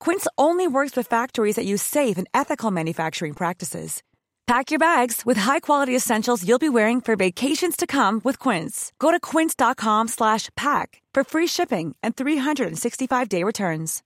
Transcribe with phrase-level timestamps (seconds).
[0.00, 4.02] Quince only works with factories that use safe and ethical manufacturing practices.
[4.46, 8.92] Pack your bags with high-quality essentials you'll be wearing for vacations to come with Quince.
[8.98, 14.02] Go to quince.com/pack for free shipping and 365-day returns.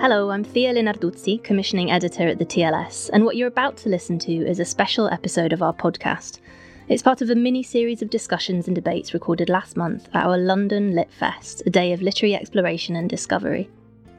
[0.00, 4.18] Hello, I'm Thea Lenarduzzi, commissioning editor at the TLS, and what you're about to listen
[4.20, 6.40] to is a special episode of our podcast.
[6.86, 10.36] It's part of a mini series of discussions and debates recorded last month at our
[10.36, 13.70] London Lit Fest, a day of literary exploration and discovery.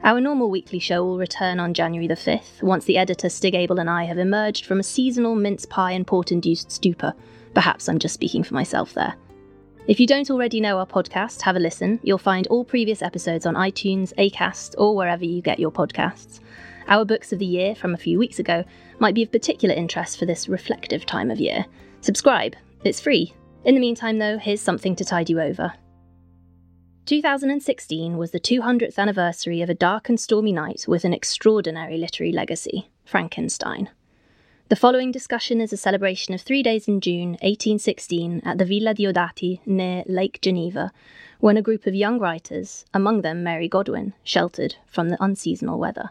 [0.02, 3.78] Our normal weekly show will return on January the 5th, once the editor Stig Abell
[3.78, 7.14] and I have emerged from a seasonal mince pie and port induced stupor.
[7.54, 9.14] Perhaps I'm just speaking for myself there.
[9.86, 12.00] If you don't already know our podcast, have a listen.
[12.02, 16.40] You'll find all previous episodes on iTunes, Acast, or wherever you get your podcasts.
[16.88, 18.64] Our books of the year from a few weeks ago
[18.98, 21.64] might be of particular interest for this reflective time of year.
[22.00, 23.34] Subscribe, it's free.
[23.64, 25.72] In the meantime, though, here's something to tide you over.
[27.06, 32.32] 2016 was the 200th anniversary of a dark and stormy night with an extraordinary literary
[32.32, 33.88] legacy Frankenstein.
[34.68, 38.92] The following discussion is a celebration of three days in June 1816 at the Villa
[38.92, 40.90] Diodati near Lake Geneva,
[41.38, 46.10] when a group of young writers, among them Mary Godwin, sheltered from the unseasonal weather.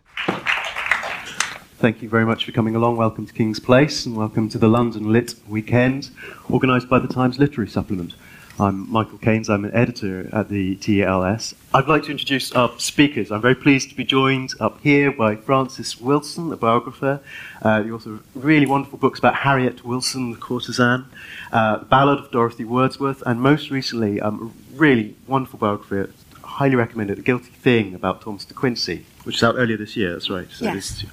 [1.77, 2.95] Thank you very much for coming along.
[2.95, 6.09] Welcome to King's Place and welcome to the London Lit Weekend,
[6.49, 8.15] organised by the Times Literary Supplement.
[8.57, 11.53] I'm Michael Caines, I'm an editor at the TLS.
[11.73, 13.29] I'd like to introduce our speakers.
[13.29, 17.19] I'm very pleased to be joined up here by Frances Wilson, a biographer.
[17.61, 21.05] Uh, the author of really wonderful books about Harriet Wilson, the courtesan,
[21.51, 26.09] uh, Ballad of Dorothy Wordsworth, and most recently, um, a really wonderful biography,
[26.41, 30.13] highly recommended, A Guilty Thing about Thomas de Quincey, which is out earlier this year,
[30.13, 30.47] that's right.
[30.49, 31.03] So yes.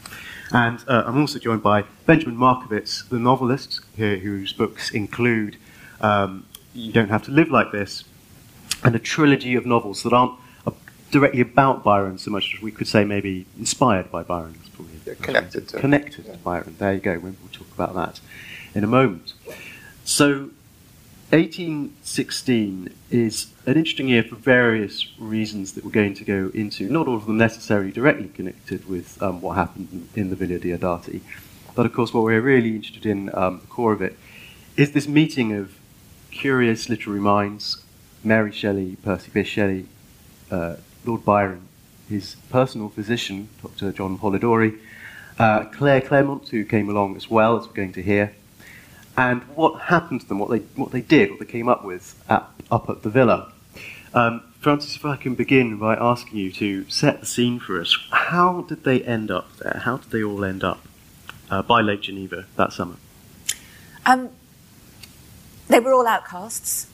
[0.52, 5.56] And uh, I'm also joined by Benjamin Markovits, the novelist, here, whose books include
[6.00, 8.04] um, You Don't Have to Live Like This,
[8.84, 10.38] and a trilogy of novels that aren't
[11.10, 14.58] directly about Byron so much as we could say maybe inspired by Byron.
[14.74, 16.76] Probably, connected to Connected to Byron.
[16.78, 17.18] There you go.
[17.18, 18.20] We'll talk about that
[18.74, 19.34] in a moment.
[20.04, 20.50] So
[21.32, 27.08] 1816 is an interesting year for various reasons that we're going to go into, not
[27.08, 31.22] all of them necessarily directly connected with um, what happened in the Villa Diodati.
[31.74, 34.18] But of course, what we're really interested in, um, the core of it,
[34.76, 35.74] is this meeting of
[36.30, 37.82] curious literary minds
[38.22, 39.86] Mary Shelley, Percy Bysshe Shelley,
[40.50, 40.76] uh,
[41.06, 41.66] Lord Byron,
[42.10, 43.90] his personal physician, Dr.
[43.92, 44.78] John Polidori,
[45.38, 48.34] uh, Claire Clairmont, who came along as well, as we're going to hear,
[49.16, 52.22] and what happened to them, what they, what they did, what they came up with
[52.28, 53.52] at, up at the villa.
[54.14, 57.98] Um, Frances, if I can begin by asking you to set the scene for us.
[58.10, 59.82] How did they end up there?
[59.84, 60.86] How did they all end up
[61.50, 62.96] uh, by Lake Geneva that summer?
[64.06, 64.30] Um,
[65.68, 66.86] they were all outcasts.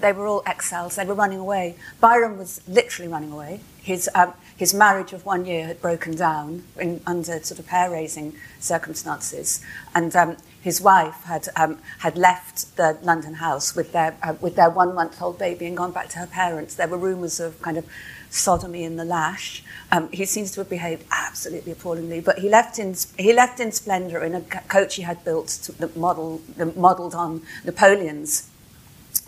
[0.00, 0.96] They were all exiles.
[0.96, 1.76] They were running away.
[2.00, 3.60] Byron was literally running away.
[3.80, 7.88] His, um, his marriage of one year had broken down in, under sort of hair
[7.90, 9.62] raising circumstances.
[9.94, 14.54] And um, his wife had um, had left the London house with their uh, with
[14.54, 16.76] their one month old baby and gone back to her parents.
[16.76, 17.84] There were rumours of kind of
[18.30, 19.64] sodomy in the lash.
[19.90, 23.72] Um, he seems to have behaved absolutely appallingly, but he left in he left in
[23.72, 26.40] splendour in a coach he had built to, model
[26.76, 28.48] modelled on Napoleon's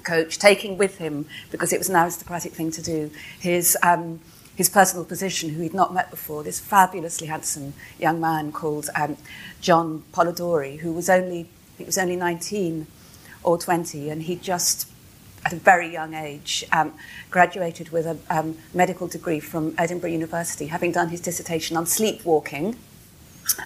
[0.05, 3.11] coach, taking with him because it was an aristocratic thing to do
[3.41, 3.77] his.
[3.83, 4.21] Um,
[4.57, 9.17] his personal physician, who he'd not met before, this fabulously handsome young man called um,
[9.61, 12.87] John Polidori, who was only, he was only 19
[13.43, 14.89] or 20, and he just,
[15.45, 16.93] at a very young age, um,
[17.31, 22.77] graduated with a um, medical degree from Edinburgh University, having done his dissertation on sleepwalking.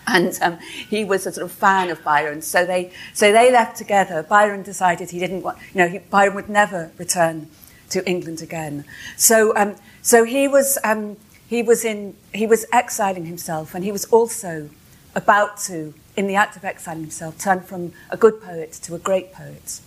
[0.09, 3.77] And um, he was a sort of fan of Byron, so they so they left
[3.77, 4.25] together.
[4.25, 7.49] Byron decided he didn't want, you know, he, Byron would never return
[7.91, 8.85] to England again.
[9.17, 11.17] So, um, so he was um,
[11.49, 14.71] he was in he was exiling himself, and he was also
[15.15, 18.99] about to, in the act of exiling himself, turn from a good poet to a
[18.99, 19.81] great poet.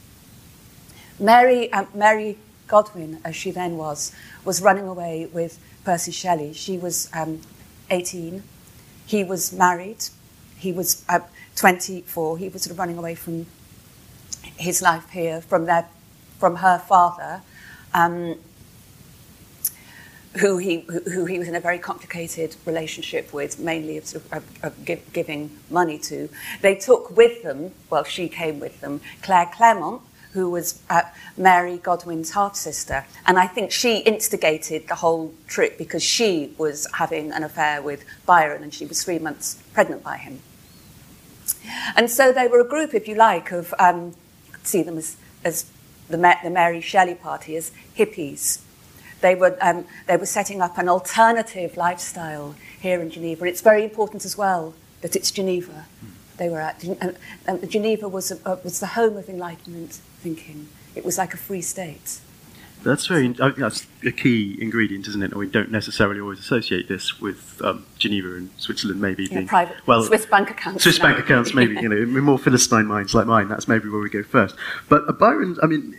[1.20, 2.38] Mary, um, Mary
[2.68, 4.12] Godwin, as she then was,
[4.44, 6.54] was running away with Percy Shelley.
[6.54, 7.42] She was um,
[7.90, 8.44] 18.
[9.06, 10.06] He was married.
[10.58, 11.20] He was uh,
[11.56, 12.38] 24.
[12.38, 13.46] He was sort of running away from
[14.58, 15.88] his life here, from their,
[16.40, 17.42] from her father.
[17.94, 18.36] Um,
[20.40, 24.64] who he, who he was in a very complicated relationship with, mainly of, sort of,
[24.64, 26.30] of give, giving money to.
[26.62, 30.02] They took with them, well, she came with them, Claire Clairmont,
[30.32, 31.02] who was uh,
[31.36, 33.06] Mary Godwin's half sister.
[33.26, 38.06] And I think she instigated the whole trip because she was having an affair with
[38.26, 40.40] Byron and she was three months pregnant by him.
[41.98, 44.16] And so they were a group, if you like, of, um,
[44.64, 45.66] see them as, as
[46.08, 48.62] the, the Mary Shelley party, as hippies
[49.22, 53.44] they were, um, they were setting up an alternative lifestyle here in Geneva.
[53.44, 55.86] And it's very important as well that it's Geneva
[56.38, 56.84] they were at.
[56.84, 60.68] And, and Geneva was, a, was the home of Enlightenment thinking.
[60.96, 62.20] It was like a free state.
[62.84, 63.28] That's very.
[63.28, 65.32] that's a key ingredient, isn't it?
[65.32, 69.48] And we don't necessarily always associate this with um, Geneva and Switzerland, maybe yeah, being
[69.48, 70.84] private well, Swiss bank accounts.
[70.84, 71.76] Swiss bank accounts, maybe.
[71.76, 74.56] you know, in more Philistine minds like mine, that's maybe where we go first.
[74.90, 75.96] But uh, Byron, I mean,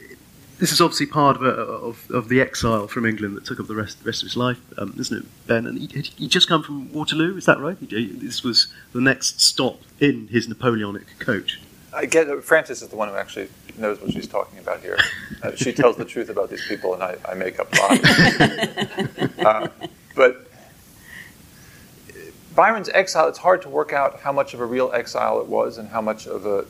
[0.63, 3.67] this is obviously part of, a, of, of, the exile from England that took up
[3.67, 5.67] the rest, the rest of his life, um, isn't it, Ben?
[5.67, 7.77] And he, he just come from Waterloo, is that right?
[7.81, 11.61] He, this was the next stop in his Napoleonic coach.
[11.93, 14.97] I get Frances is the one who actually knows what she's talking about here.
[15.43, 18.05] Uh, she tells the truth about these people, and I, I make up lies.
[19.41, 19.69] uh,
[20.15, 20.49] but
[22.55, 25.77] Byron's exile, it's hard to work out how much of a real exile it was
[25.77, 26.67] and how much of a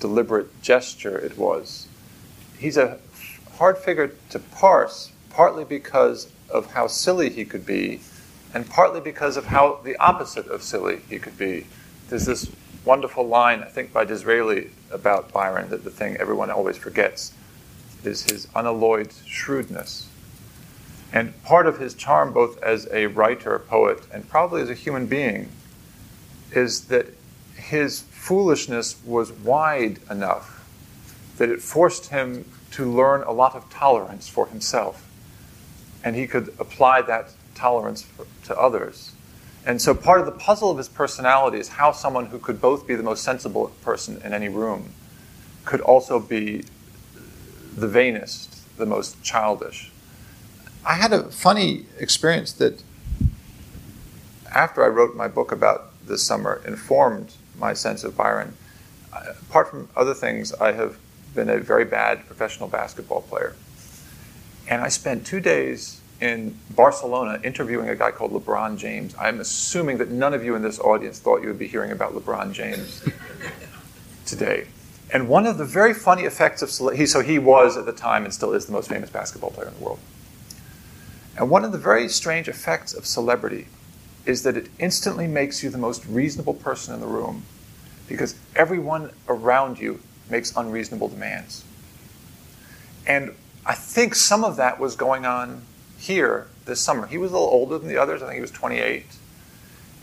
[0.00, 1.86] deliberate gesture it was.
[2.58, 2.98] He's a
[3.56, 8.00] hard figure to parse, partly because of how silly he could be,
[8.54, 11.66] and partly because of how the opposite of silly he could be.
[12.08, 12.50] There's this
[12.84, 17.32] wonderful line, I think, by Disraeli about Byron that the thing everyone always forgets
[18.04, 20.08] is his unalloyed shrewdness.
[21.12, 24.74] And part of his charm, both as a writer, a poet, and probably as a
[24.74, 25.48] human being,
[26.52, 27.06] is that
[27.56, 30.52] his foolishness was wide enough
[31.38, 35.08] that it forced him to learn a lot of tolerance for himself.
[36.04, 39.12] And he could apply that tolerance for, to others.
[39.64, 42.86] And so part of the puzzle of his personality is how someone who could both
[42.86, 44.92] be the most sensible person in any room
[45.64, 46.64] could also be
[47.76, 49.90] the vainest, the most childish.
[50.84, 52.82] I had a funny experience that
[54.54, 58.54] after I wrote my book about this summer informed my sense of Byron.
[59.12, 60.98] Apart from other things, I have
[61.36, 63.54] been a very bad professional basketball player.
[64.68, 69.14] And I spent two days in Barcelona interviewing a guy called LeBron James.
[69.18, 72.14] I'm assuming that none of you in this audience thought you would be hearing about
[72.14, 73.06] LeBron James
[74.26, 74.66] today.
[75.12, 78.24] And one of the very funny effects of he so he was at the time
[78.24, 80.00] and still is the most famous basketball player in the world.
[81.36, 83.68] And one of the very strange effects of celebrity
[84.24, 87.44] is that it instantly makes you the most reasonable person in the room
[88.08, 90.00] because everyone around you
[90.30, 91.64] makes unreasonable demands.
[93.06, 93.34] And
[93.64, 95.62] I think some of that was going on
[95.98, 97.06] here this summer.
[97.06, 98.22] He was a little older than the others.
[98.22, 99.06] I think he was 28.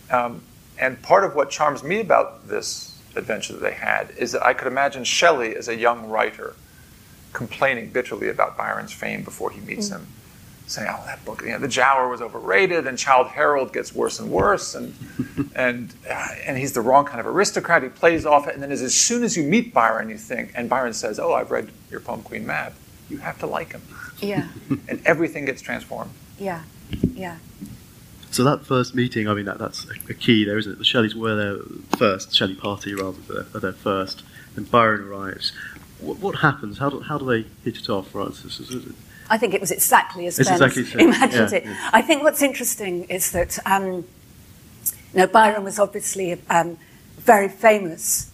[0.10, 0.42] Um,
[0.80, 4.54] and part of what charms me about this adventure that they had is that I
[4.54, 6.56] could imagine Shelley as a young writer
[7.32, 9.98] complaining bitterly about Byron's fame before he meets mm.
[9.98, 10.08] him
[10.68, 14.20] saying, "Oh, that book, you know, the Giaour was overrated, and Childe Harold gets worse
[14.20, 14.96] and worse, and
[15.56, 17.84] and uh, and he's the wrong kind of aristocrat.
[17.84, 20.52] He plays off it, and then as, as soon as you meet Byron, you think,
[20.56, 22.74] and Byron says, "Oh, I've read your poem Queen Mab,"
[23.10, 23.82] you have to like him.
[24.22, 24.48] Yeah.
[24.88, 26.12] and everything gets transformed.
[26.40, 26.64] Yeah,
[27.14, 27.38] yeah.
[28.32, 30.80] So that first meeting, I mean, that, that's a key there, isn't it?
[30.80, 31.58] The Shelleys were there
[31.98, 34.24] first, Shelley party rather, are there first,
[34.56, 35.52] and Byron arrives.
[36.00, 36.80] What, what happens?
[36.80, 38.60] How do, how do they hit it off, Frances?
[39.30, 41.66] I think it was exactly as Ben exactly imagined yeah, it.
[41.66, 41.90] Yeah.
[41.94, 44.06] I think what's interesting is that um,
[45.14, 46.78] you know, Byron was obviously a um,
[47.18, 48.32] very famous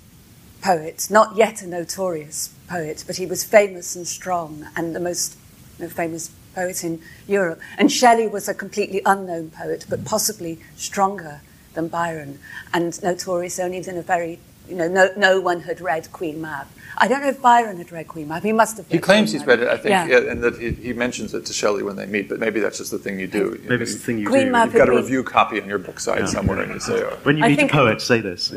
[0.62, 5.38] poet, not yet a notorious poet, but he was famous and strong and the most
[5.78, 7.60] you know, famous poet in Europe.
[7.78, 11.42] And Shelley was a completely unknown poet, but possibly stronger
[11.74, 12.40] than Byron
[12.74, 16.68] and notorious only in a very, you know, no, no one had read Queen Mab.
[16.98, 18.44] I don't know if Byron had read Queen Mab.
[18.44, 18.88] He must have.
[18.88, 20.08] he claims Queen he's read it, I think, yeah.
[20.08, 22.28] Yeah, and that he, he, mentions it to Shelley when they meet.
[22.28, 23.52] But maybe that's just the thing you do.
[23.52, 24.52] Maybe, maybe it's the thing you Queen do.
[24.52, 26.26] Mab You've got a review copy on your book side yeah.
[26.26, 27.18] somewhere, and you say, oh.
[27.24, 28.54] "When you meet a poet, say this."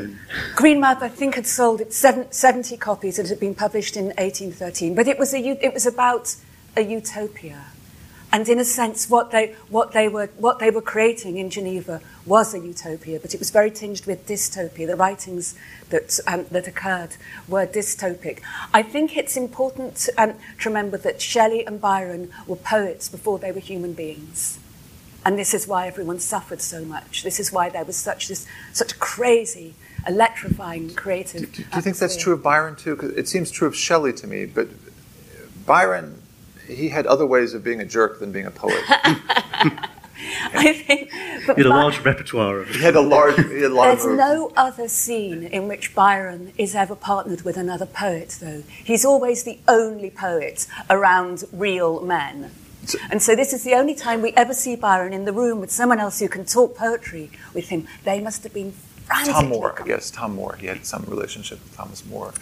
[0.55, 3.17] Queen Mab, I think, had sold seven, 70 copies.
[3.17, 6.35] It had been published in 1813, but it was a it was about
[6.75, 7.65] a utopia,
[8.31, 12.01] and in a sense, what they, what, they were, what they were creating in Geneva
[12.25, 14.87] was a utopia, but it was very tinged with dystopia.
[14.87, 15.55] The writings
[15.89, 18.39] that, um, that occurred were dystopic.
[18.73, 23.51] I think it's important um, to remember that Shelley and Byron were poets before they
[23.51, 24.59] were human beings.
[25.25, 27.23] And this is why everyone suffered so much.
[27.23, 29.73] This is why there was such, this, such crazy,
[30.07, 31.41] electrifying, creative.
[31.41, 32.95] Do, do, do you think that's true of Byron too?
[32.95, 34.67] Because it seems true of Shelley to me, but
[35.65, 36.21] Byron
[36.67, 38.81] he had other ways of being a jerk than being a poet.
[40.53, 41.09] I think.
[41.47, 43.35] But he had a large repertoire of He had a large.
[43.35, 47.85] Had a lot There's no other scene in which Byron is ever partnered with another
[47.85, 48.63] poet, though.
[48.83, 52.51] He's always the only poet around real men.
[53.09, 55.71] And so this is the only time we ever see Byron in the room with
[55.71, 57.87] someone else who can talk poetry with him.
[58.03, 58.73] They must have been
[59.05, 59.33] frantic.
[59.33, 60.11] Tom Moore, I guess.
[60.11, 60.55] Tom Moore.
[60.59, 62.33] He had some relationship with Thomas Moore.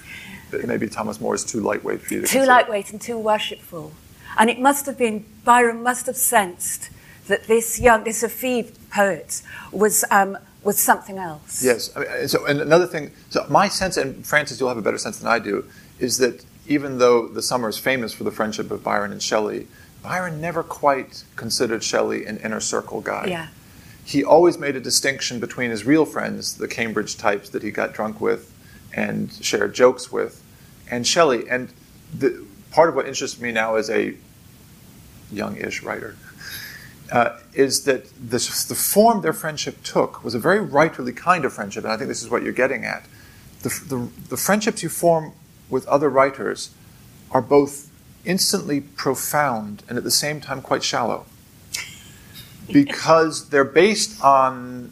[0.50, 2.46] But maybe Thomas Moore is too lightweight for you to Too consider.
[2.48, 3.92] lightweight and too worshipful.
[4.38, 6.90] And it must have been, Byron must have sensed
[7.32, 11.64] that this young, this Ephebe poet was, um, was something else.
[11.64, 11.96] Yes.
[11.96, 14.98] I mean, so, and another thing, so my sense, and Frances, you'll have a better
[14.98, 15.66] sense than I do,
[16.00, 19.68] is that even though the summer is famous for the friendship of Byron and Shelley,
[20.04, 23.26] Byron never quite considered Shelley an inner circle guy.
[23.28, 23.48] Yeah.
[24.04, 27.94] He always made a distinction between his real friends, the Cambridge types that he got
[27.94, 28.52] drunk with
[28.94, 30.44] and shared jokes with,
[30.90, 31.50] and Shelley.
[31.50, 31.72] And
[32.14, 34.16] the, part of what interests me now as a
[35.32, 36.18] young-ish writer
[37.12, 41.54] uh, is that this, the form their friendship took was a very writerly kind of
[41.54, 43.06] friendship, and I think this is what you're getting at.
[43.64, 45.34] The, the, the friendships you form
[45.70, 46.72] with other writers
[47.32, 47.90] are both
[48.24, 51.26] instantly profound and at the same time quite shallow
[52.72, 54.92] because they're based on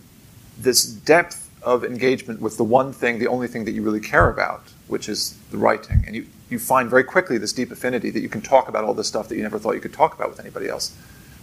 [0.57, 4.29] this depth of engagement with the one thing, the only thing that you really care
[4.29, 6.03] about, which is the writing.
[6.05, 8.93] And you, you find very quickly this deep affinity that you can talk about all
[8.93, 10.95] this stuff that you never thought you could talk about with anybody else.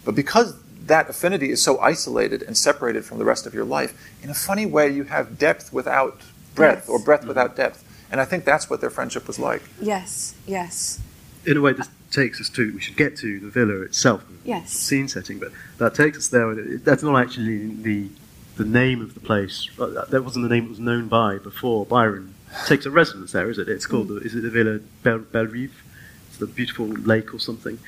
[0.05, 0.55] But because
[0.87, 4.35] that affinity is so isolated and separated from the rest of your life, in a
[4.35, 6.21] funny way, you have depth without
[6.55, 6.89] breadth yes.
[6.89, 7.29] or breadth mm-hmm.
[7.29, 7.85] without depth.
[8.11, 9.63] And I think that's what their friendship was like.
[9.81, 11.01] Yes, yes.
[11.45, 14.71] In a way, this takes us to, we should get to the villa itself, yes.
[14.71, 16.55] scene setting, but that takes us there.
[16.55, 18.09] That's not actually the,
[18.57, 19.69] the name of the place.
[19.77, 22.35] That wasn't the name it was known by before Byron
[22.67, 23.69] takes a residence there, is it?
[23.69, 24.21] It's called, mm.
[24.21, 25.83] the, is it the Villa Bel- Bellerive?
[26.29, 27.79] It's the beautiful lake or something.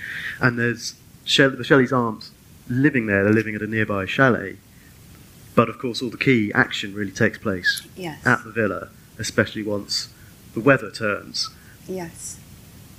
[0.41, 2.31] And there's Shelley, the Shelleys aren't
[2.69, 4.57] living there, they're living at a nearby chalet.
[5.55, 8.25] But of course, all the key action really takes place yes.
[8.25, 10.13] at the villa, especially once
[10.55, 11.51] the weather turns.
[11.89, 12.39] Yes.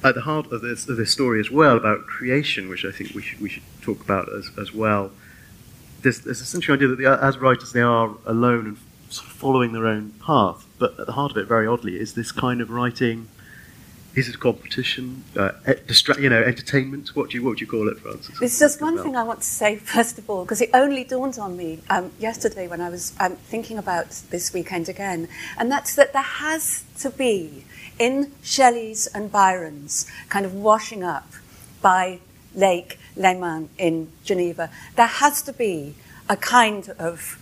[0.03, 3.13] At the heart of this, of this story as well about creation, which I think
[3.13, 5.11] we should, we should talk about as, as well,
[6.01, 8.77] there's, there's essentially idea that the, as writers they are alone and
[9.09, 10.65] sort of following their own path.
[10.77, 13.27] But at the heart of it, very oddly, is this kind of writing.
[14.15, 15.23] Is it a competition?
[15.37, 15.51] Uh,
[15.87, 17.15] distra- you know, entertainment?
[17.15, 18.37] What do you what would you call it, Frances?
[18.39, 21.37] There's just one thing I want to say first of all, because it only dawned
[21.37, 25.95] on me um, yesterday when I was um, thinking about this weekend again, and that's
[25.95, 27.65] that there has to be
[27.99, 31.27] in Shelley's and Byron's kind of washing up
[31.81, 32.19] by
[32.55, 34.69] Lake Leman in Geneva.
[34.95, 35.95] There has to be
[36.27, 37.38] a kind of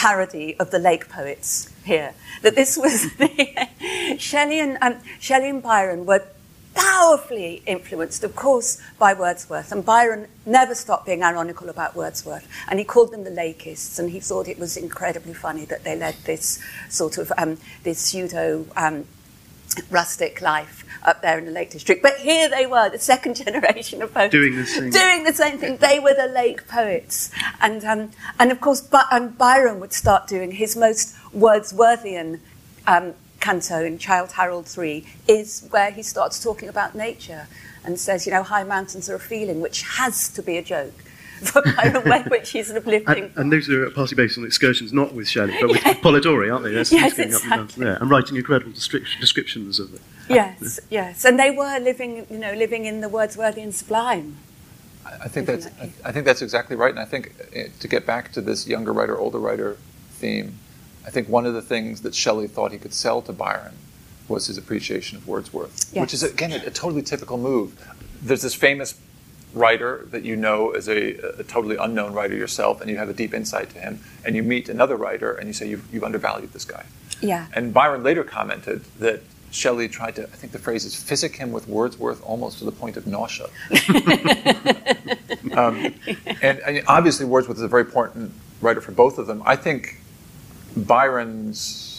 [0.00, 2.14] parody of the lake poets here.
[2.40, 3.12] That this was
[4.18, 6.26] Shelley and um, Shelley and Byron were
[6.74, 9.70] powerfully influenced, of course, by Wordsworth.
[9.70, 12.48] And Byron never stopped being ironical about Wordsworth.
[12.68, 15.96] And he called them the Lakeists, and he thought it was incredibly funny that they
[15.98, 19.04] led this sort of um, this pseudo um,
[19.90, 22.02] rustic life up there in the Lake District.
[22.02, 25.58] But here they were, the second generation of poets, doing the same, doing the same
[25.58, 25.76] thing.
[25.76, 30.26] They were the lake poets, and um, and of course, By- um, Byron would start
[30.26, 32.40] doing his most Wordsworthian.
[32.86, 37.46] Um, canto in Childe Harold 3 is where he starts talking about nature
[37.84, 40.92] and says, you know, high mountains are a feeling, which has to be a joke
[41.40, 43.24] for Byron way which he's uplifting.
[43.24, 45.98] And, and, those are partly based on excursions not with Shelley, but with, yes.
[45.98, 46.72] Polidori, aren't they?
[46.72, 47.86] That's yes, exactly.
[47.86, 50.00] And, and, writing incredible descriptions of it.
[50.28, 51.24] Yes, yes.
[51.24, 54.36] And they were living, you know, living in the Wordsworthian sublime.
[55.04, 55.66] I think that's
[56.04, 58.92] I think that's exactly right, and I think eh, to get back to this younger
[58.92, 59.76] writer, older writer
[60.10, 60.58] theme,
[61.06, 63.74] I think one of the things that Shelley thought he could sell to Byron
[64.28, 66.00] was his appreciation of Wordsworth, yes.
[66.00, 67.74] which is again a, a, totally typical move.
[68.22, 68.98] There's this famous
[69.52, 73.12] writer that you know as a, a, totally unknown writer yourself, and you have a
[73.12, 76.52] deep insight to him, and you meet another writer, and you say you've, you've undervalued
[76.52, 76.84] this guy.
[77.20, 77.46] Yeah.
[77.54, 81.52] And Byron later commented that Shelley tried to, I think the phrase is, physic him
[81.52, 83.46] with Wordsworth almost to the point of nausea.
[85.56, 85.94] um,
[86.42, 89.42] and, and, obviously, Wordsworth is a very important writer for both of them.
[89.44, 89.96] I think
[90.76, 91.89] Byron's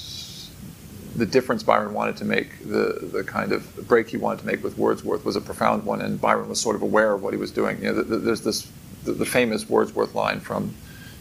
[1.16, 4.64] the difference Byron wanted to make, the, the kind of break he wanted to make
[4.64, 7.40] with Wordsworth was a profound one, and Byron was sort of aware of what he
[7.40, 7.82] was doing.
[7.82, 8.72] You know, the, the, there's this
[9.04, 10.74] the, the, famous Wordsworth line from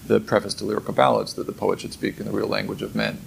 [0.07, 2.95] the preface to Lyrical Ballads that the poet should speak in the real language of
[2.95, 3.19] men.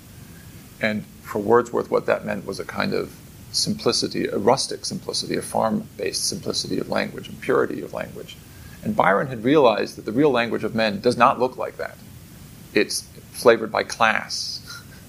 [0.79, 3.13] And for Wordsworth, what that meant was a kind of
[3.51, 8.38] simplicity, a rustic simplicity, a farm-based simplicity of language and purity of language.
[8.84, 11.98] And Byron had realized that the real language of men does not look like that.
[12.74, 13.01] It's
[13.32, 14.52] flavored by class,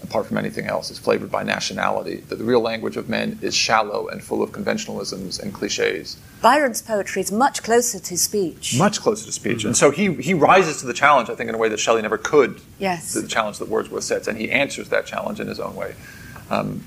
[0.04, 3.54] apart from anything else, is flavored by nationality, that the real language of men is
[3.54, 6.16] shallow and full of conventionalisms and cliches.
[6.40, 8.78] Byron's poetry is much closer to speech.
[8.78, 9.58] Much closer to speech.
[9.58, 9.68] Mm-hmm.
[9.68, 12.02] And so he, he rises to the challenge, I think, in a way that Shelley
[12.02, 12.60] never could.
[12.78, 13.14] Yes.
[13.14, 15.94] The challenge that Wordsworth sets, and he answers that challenge in his own way.
[16.50, 16.86] Um,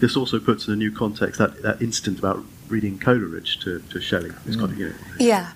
[0.00, 4.00] this also puts in a new context that, that instant about reading Coleridge to, to
[4.00, 4.30] Shelley.
[4.30, 4.58] Mm.
[4.58, 5.52] Kind of, you know, yeah.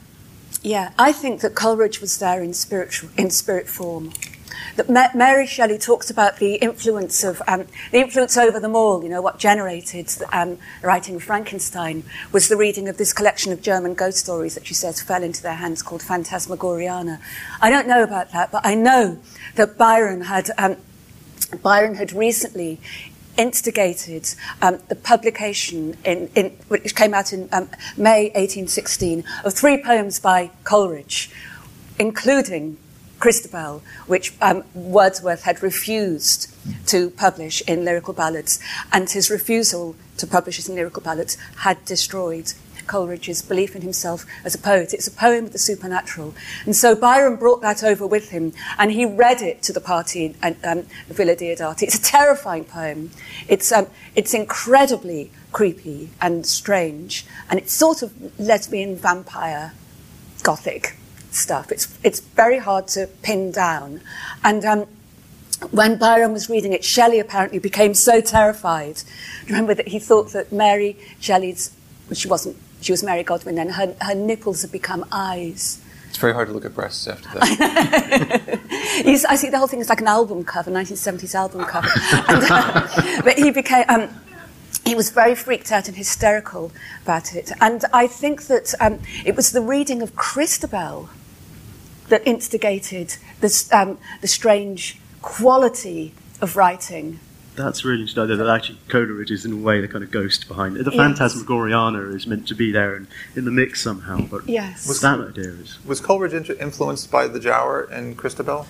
[0.63, 4.13] Yeah, I think that Coleridge was there in spiritual in spirit form
[4.77, 9.03] that Ma- Mary Shelley talks about the influence of um, the influence over them all.
[9.03, 13.95] You know what generated um, writing Frankenstein was the reading of this collection of German
[13.95, 17.21] ghost stories that she says fell into their hands called Phantasmagoriana.
[17.61, 19.19] I don't know about that, but I know
[19.55, 20.77] that Byron had um,
[21.63, 22.81] Byron had recently
[23.37, 24.29] instigated
[24.63, 30.19] um, the publication, in, in, which came out in um, May 1816, of three poems
[30.19, 31.31] by Coleridge,
[31.99, 32.79] including
[33.19, 36.53] Christabel, which um, Wordsworth had refused
[36.89, 38.61] to publish in Lyrical Ballads,
[38.93, 42.53] and his refusal to publish it in Lyrical Ballads had destroyed
[42.87, 44.95] Coleridge's belief in himself as a poet.
[44.95, 46.35] It's a poem of the supernatural.
[46.65, 50.37] And so Byron brought that over with him, and he read it to the party
[50.43, 51.83] at um, Villa Diodati.
[51.83, 53.11] It's a terrifying poem.
[53.49, 59.73] It's, um, it's incredibly creepy and strange, and it's sort of lesbian vampire
[60.43, 60.97] gothic
[61.37, 61.71] stuff.
[61.71, 64.01] It's, it's very hard to pin down.
[64.43, 64.87] And um,
[65.71, 69.03] when Byron was reading it, Shelley apparently became so terrified.
[69.47, 71.75] Remember that he thought that Mary Shelley's,
[72.09, 75.81] well, she wasn't, she was Mary Godwin then, her, her nipples had become eyes.
[76.09, 78.61] It's very hard to look at breasts after that.
[79.29, 81.89] I see the whole thing is like an album cover, 1970s album cover.
[82.29, 83.85] and, uh, but he became.
[83.89, 84.09] Um,
[84.87, 86.71] he was very freaked out and hysterical
[87.03, 87.51] about it.
[87.61, 91.11] And I think that um, it was the reading of Christabel
[92.09, 97.19] that instigated this, um, the strange quality of writing.
[97.57, 98.37] That's really interesting.
[98.37, 100.85] That actually Coleridge is in a way the kind of ghost behind it.
[100.85, 101.19] The yes.
[101.19, 104.87] Phantasmagoriana is meant to be there in, in the mix somehow, but yes.
[104.87, 105.85] was, that idea is.
[105.85, 108.67] Was Coleridge influenced by the Giaour and Christabel?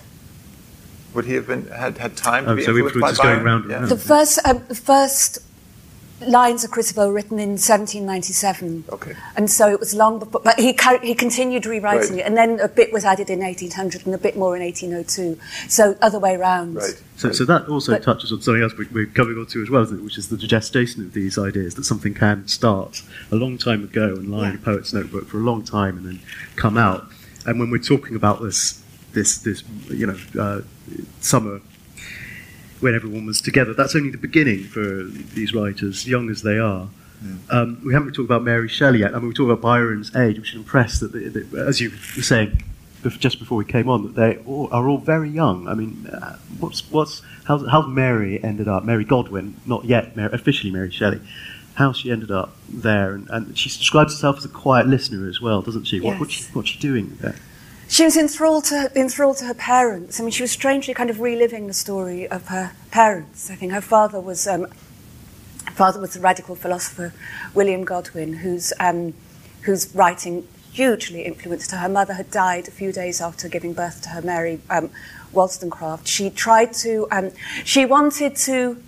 [1.13, 3.43] Would he have been had, had time to oh, be so influenced by just Byron?
[3.43, 3.85] going round yeah.
[3.85, 5.39] The first, um, the first
[6.21, 8.85] lines of Christabel written in 1797.
[8.89, 9.13] Okay.
[9.35, 12.19] And so it was long before, but he, he continued rewriting right.
[12.19, 15.39] it, and then a bit was added in 1800 and a bit more in 1802.
[15.69, 16.75] So other way round.
[16.75, 17.01] Right.
[17.17, 19.69] So, so that also but, touches on something else we, are coming on to as
[19.69, 23.01] well, which is the gestation of these ideas that something can start
[23.31, 24.49] a long time ago and lie yeah.
[24.51, 26.19] in a poet's notebook for a long time and then
[26.55, 27.07] come out.
[27.45, 30.61] And when we're talking about this, this, this, you know, uh,
[31.21, 31.61] summer
[32.79, 33.73] when everyone was together.
[33.73, 36.89] That's only the beginning for these writers, young as they are.
[37.23, 37.33] Yeah.
[37.49, 39.15] Um, we haven't talked about Mary Shelley yet.
[39.15, 41.89] I mean, we talked about Byron's age, which is impressed that, they, they, as you
[41.89, 42.61] were saying
[43.09, 45.67] just before we came on, that they all, are all very young.
[45.67, 48.83] I mean, uh, what's what's how how's Mary ended up?
[48.83, 51.21] Mary Godwin, not yet Mary, officially Mary Shelley.
[51.75, 55.39] How she ended up there, and, and, she describes herself as a quiet listener as
[55.39, 55.97] well, doesn't she?
[55.97, 56.05] Yes.
[56.05, 57.35] What, what's, she what's she doing there?
[57.89, 60.19] She was enthralled to, enthralled to her parents.
[60.19, 63.49] I mean, she was strangely kind of reliving the story of her parents.
[63.49, 64.67] I think her father was, um,
[65.71, 67.13] father was the radical philosopher
[67.53, 69.13] William Godwin, whose, um,
[69.61, 71.77] whose writing hugely influenced her.
[71.77, 74.89] Her mother had died a few days after giving birth to her, Mary um,
[75.31, 76.07] Wollstonecraft.
[76.07, 77.31] She tried to, um,
[77.63, 78.83] she wanted to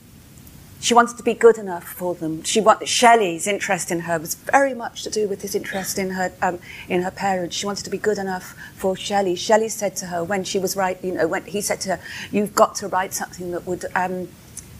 [0.81, 2.41] she wanted to be good enough for them.
[2.43, 6.11] She want, Shelley's interest in her was very much to do with his interest in
[6.11, 7.55] her um, in her parents.
[7.57, 9.35] She wanted to be good enough for Shelley.
[9.35, 11.99] Shelley said to her when she was right, you know, when he said to her,
[12.31, 14.29] "You've got to write something that would um,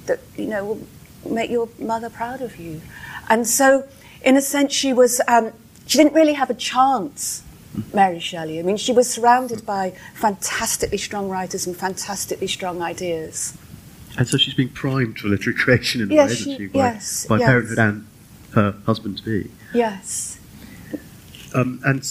[0.06, 0.88] that you know will
[1.26, 2.82] make your mother proud of you."
[3.28, 3.86] And so,
[4.24, 5.52] in a sense, she was um,
[5.86, 7.44] she didn't really have a chance.
[7.94, 8.58] Mary Shelley.
[8.58, 13.56] I mean, she was surrounded by fantastically strong writers and fantastically strong ideas.
[14.18, 16.68] And so she's being primed for literary creation in a yes, way, isn't she?
[16.68, 17.46] By, yes, by yes.
[17.46, 18.08] parenthood and
[18.54, 19.52] her husband to be.
[19.74, 20.40] Yes.
[21.54, 22.04] Um, and,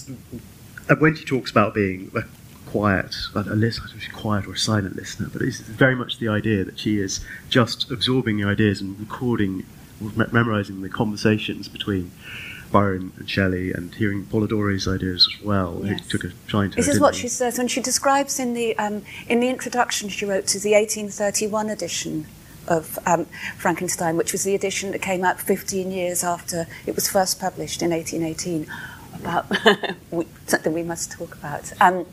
[0.89, 2.23] and when she talks about being a
[2.67, 6.79] quiet, a listener, quiet or a silent listener, but it's very much the idea that
[6.79, 9.65] she is just absorbing the ideas and recording,
[10.01, 12.11] memorizing the conversations between
[12.71, 15.81] Byron and Shelley and hearing Polidori's ideas as well.
[15.85, 16.01] Yes.
[16.01, 16.77] Who took a trying to.
[16.77, 20.25] This is what she says when she describes in the um, in the introduction she
[20.25, 22.27] wrote to the 1831 edition
[22.69, 23.25] of um,
[23.57, 27.83] Frankenstein, which was the edition that came out 15 years after it was first published
[27.83, 28.67] in 1818,
[29.15, 29.47] about
[30.47, 31.73] something we must talk about.
[31.81, 32.07] Um,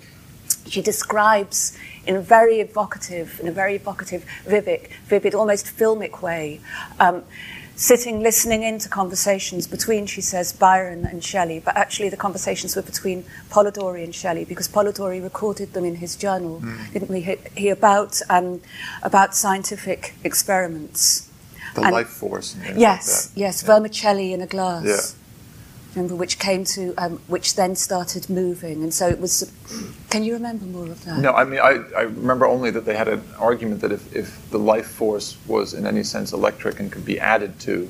[0.67, 6.59] she describes in a very evocative, in a very evocative, vivid, vivid, almost filmic way,
[6.99, 7.23] um,
[7.75, 12.81] sitting listening into conversations between, she says, Byron and Shelley, but actually the conversations were
[12.81, 16.93] between Polidori and Shelley because Polidori recorded them in his journal, mm.
[16.93, 17.21] didn't we?
[17.21, 18.61] He, he about um,
[19.03, 21.29] about scientific experiments.
[21.75, 22.55] The and life force.
[22.75, 23.67] yes, like yes, yeah.
[23.67, 24.85] vermicelli in a glass.
[24.85, 25.21] Yeah
[25.95, 28.83] remember, which came to, um, which then started moving.
[28.83, 29.51] And so it was.
[30.09, 31.19] Can you remember more of that?
[31.19, 34.49] No, I mean, I, I remember only that they had an argument that if, if
[34.49, 37.89] the life force was in any sense electric and could be added to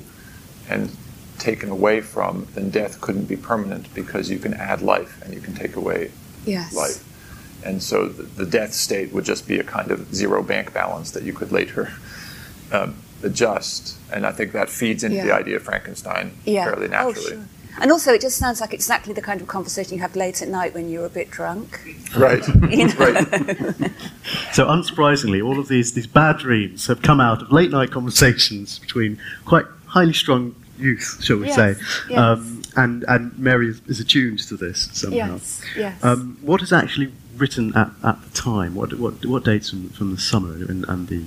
[0.68, 0.90] and
[1.38, 5.40] taken away from, then death couldn't be permanent because you can add life and you
[5.40, 6.10] can take away
[6.44, 6.74] yes.
[6.74, 7.04] life.
[7.64, 11.10] And so the, the, death state would just be a kind of zero bank balance
[11.12, 11.92] that you could later
[12.72, 13.96] um, adjust.
[14.12, 15.24] And I think that feeds into yeah.
[15.24, 16.64] the idea of Frankenstein yeah.
[16.64, 17.26] fairly oh, naturally.
[17.26, 17.44] Oh, sure.
[17.80, 20.48] And also, it just sounds like exactly the kind of conversation you have late at
[20.48, 21.80] night when you're a bit drunk.
[22.16, 22.46] Right.
[22.70, 22.94] you know?
[22.94, 23.26] right.
[24.52, 28.78] so, unsurprisingly, all of these, these bad dreams have come out of late night conversations
[28.78, 31.74] between quite highly strung youth, shall we yes, say.
[32.08, 32.18] Yes.
[32.18, 35.32] Um, and, and Mary is, is, attuned to this somehow.
[35.34, 36.04] Yes, yes.
[36.04, 38.74] Um, what is actually written at, at the time?
[38.74, 41.24] What, what, what dates from, from the summer and, and the,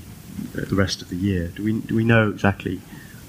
[0.58, 1.48] uh, the rest of the year?
[1.56, 2.82] Do we, do we know exactly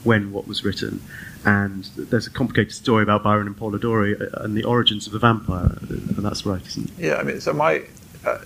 [0.05, 1.01] when what was written?
[1.45, 5.19] And there's a complicated story about Byron and Polidori uh, and the origins of the
[5.19, 6.99] vampire, and that's right, isn't it?
[6.99, 7.83] Yeah, I mean, so my,
[8.27, 8.39] uh,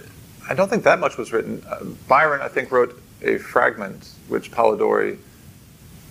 [0.48, 1.62] I don't think that much was written.
[1.68, 5.18] Uh, Byron, I think, wrote a fragment which Polidori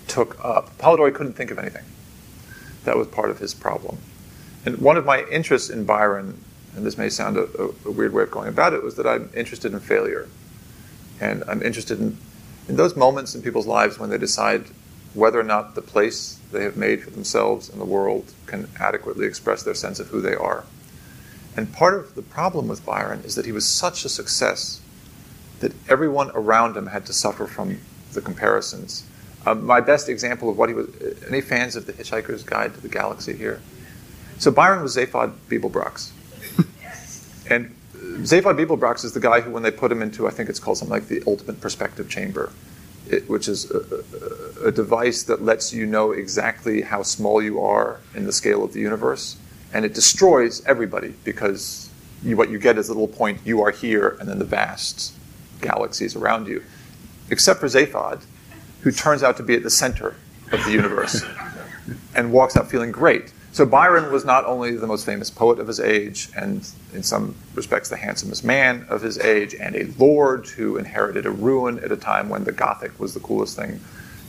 [0.08, 0.76] took up.
[0.78, 1.84] Polidori couldn't think of anything.
[2.84, 3.98] That was part of his problem.
[4.66, 6.42] And one of my interests in Byron,
[6.76, 7.46] and this may sound a,
[7.86, 10.28] a weird way of going about it, was that I'm interested in failure.
[11.20, 12.18] And I'm interested in,
[12.68, 14.66] in those moments in people's lives when they decide
[15.14, 19.26] whether or not the place they have made for themselves in the world can adequately
[19.26, 20.64] express their sense of who they are.
[21.56, 24.80] And part of the problem with Byron is that he was such a success
[25.60, 27.78] that everyone around him had to suffer from
[28.12, 29.06] the comparisons.
[29.46, 30.88] Um, my best example of what he was
[31.28, 33.60] any fans of The Hitchhiker's Guide to the Galaxy here?
[34.38, 36.10] So Byron was Zaphod Beeblebrox.
[37.50, 37.74] and
[38.26, 40.78] Zaphod Beeblebrox is the guy who, when they put him into, I think it's called
[40.78, 42.52] something like the ultimate perspective chamber,
[43.08, 48.00] it, which is a, a, device that lets you know exactly how small you are
[48.14, 49.36] in the scale of the universe,
[49.72, 51.90] and it destroys everybody because
[52.22, 55.12] you, what you get is a little point, you are here, and then the vast
[55.60, 56.62] galaxies around you,
[57.30, 58.22] except for Zaphod,
[58.80, 60.14] who turns out to be at the center
[60.52, 61.22] of the universe
[62.14, 63.32] and walks out feeling great.
[63.54, 67.36] So Byron was not only the most famous poet of his age, and in some
[67.54, 71.92] respects the handsomest man of his age, and a lord who inherited a ruin at
[71.92, 73.78] a time when the Gothic was the coolest thing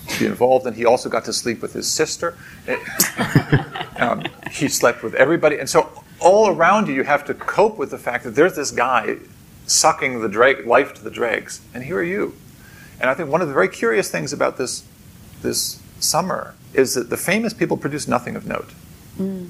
[0.09, 0.75] to be involved in.
[0.75, 2.37] He also got to sleep with his sister.
[3.97, 7.89] um, he slept with everybody, and so all around you, you have to cope with
[7.89, 9.17] the fact that there's this guy
[9.65, 12.35] sucking the life to the dregs, and here are you.
[12.99, 14.83] And I think one of the very curious things about this
[15.41, 18.69] this summer is that the famous people produce nothing of note.
[19.17, 19.49] Mm.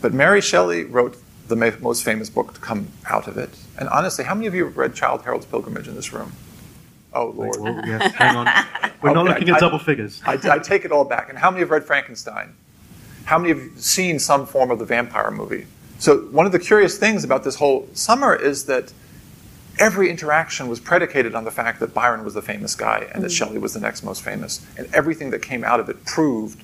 [0.00, 1.16] But Mary Shelley wrote
[1.48, 3.50] the most famous book to come out of it.
[3.78, 6.32] And honestly, how many of you have read Childe Harold's Pilgrimage in this room?
[7.12, 7.56] Oh, Lord.
[7.58, 8.46] Well, yes, hang on.
[9.02, 10.20] We're okay, not looking at I, double figures.
[10.26, 11.30] I, I, take it all back.
[11.30, 12.54] And how many have read Frankenstein?
[13.24, 15.66] How many have seen some form of the vampire movie?
[15.98, 18.92] So, one of the curious things about this whole summer is that
[19.78, 23.28] every interaction was predicated on the fact that Byron was the famous guy and that
[23.28, 23.36] mm.
[23.36, 24.64] Shelley was the next most famous.
[24.76, 26.62] And everything that came out of it proved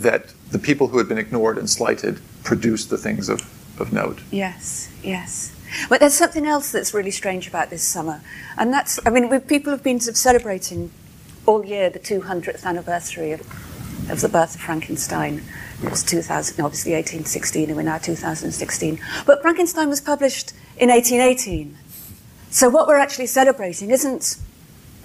[0.00, 3.40] that the people who had been ignored and slighted produced the things of,
[3.80, 4.20] of note.
[4.30, 5.54] Yes, yes.
[5.88, 8.20] But there's something else that's really strange about this summer,
[8.56, 10.90] and that's, I mean, people have been celebrating
[11.44, 13.40] all year the 200th anniversary of,
[14.10, 15.42] of the birth of Frankenstein.
[15.82, 19.00] It was 2000, obviously 1816, and we're now 2016.
[19.26, 21.76] But Frankenstein was published in 1818.
[22.50, 24.38] So what we're actually celebrating isn't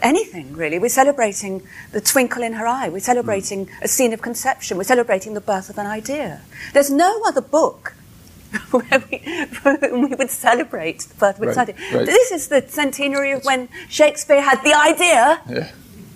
[0.01, 0.79] anything, really.
[0.79, 2.89] We're celebrating the twinkle in her eye.
[2.89, 3.83] We're celebrating hmm.
[3.83, 4.77] a scene of conception.
[4.77, 6.41] We're celebrating the birth of an idea.
[6.73, 7.93] There's no other book
[8.71, 9.47] where we,
[10.07, 11.75] we would celebrate the birth of an right, idea.
[11.93, 12.05] Right.
[12.05, 15.71] This is the centenary of when Shakespeare had the idea yeah.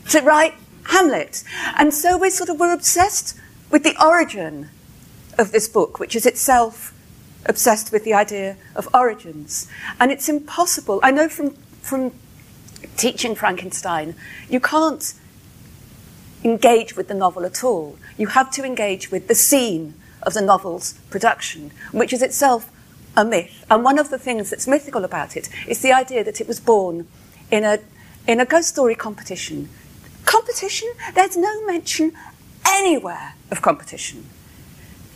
[0.10, 0.54] to write
[0.86, 1.44] Hamlet.
[1.78, 3.40] And so we're sort of, we're obsessed
[3.72, 4.70] with the origin
[5.38, 6.94] of this book, which is itself
[7.46, 9.68] obsessed with the idea of origins.
[10.00, 11.00] And it's impossible.
[11.04, 12.12] I know from, from
[12.98, 14.16] teaching Frankenstein,
[14.50, 15.14] you can't
[16.44, 17.98] engage with the novel at all.
[18.18, 22.72] You have to engage with the scene of the novel's production, which is itself
[23.18, 23.66] a myth.
[23.70, 26.60] And one of the things that's mythical about it is the idea that it was
[26.60, 27.08] born
[27.52, 27.80] in a,
[28.28, 29.70] in a ghost story competition.
[30.26, 30.90] competition?
[31.14, 32.14] There's no mention
[32.68, 34.26] anywhere of competition.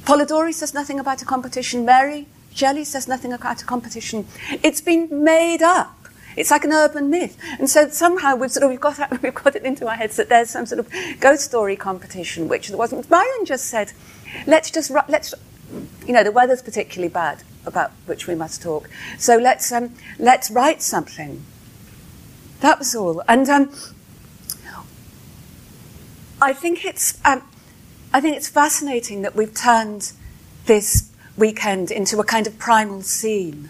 [0.03, 1.85] Polidori says nothing about a competition.
[1.85, 4.27] Mary Shelley says nothing about a competition.
[4.63, 5.98] It's been made up.
[6.39, 7.37] It's like an urban myth.
[7.59, 10.29] And so somehow we've sort of we've got, we've got it into our heads that
[10.29, 13.07] there's some sort of ghost story competition, which there wasn't.
[13.09, 13.91] Byron just said,
[14.47, 15.33] let's just, let's,
[16.07, 18.89] you know, the weather's particularly bad about which we must talk.
[19.17, 21.43] So let's, um, let's write something.
[22.61, 23.21] That was all.
[23.27, 23.71] And um,
[26.41, 27.43] I think it's, um,
[28.13, 30.13] I think it's fascinating that we've turned
[30.65, 33.69] this weekend into a kind of primal scene.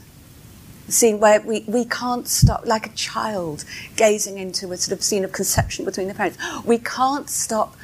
[0.92, 3.64] Scene where we, we can't stop, like a child
[3.96, 6.38] gazing into a sort of scene of conception between the parents.
[6.66, 7.76] We can't stop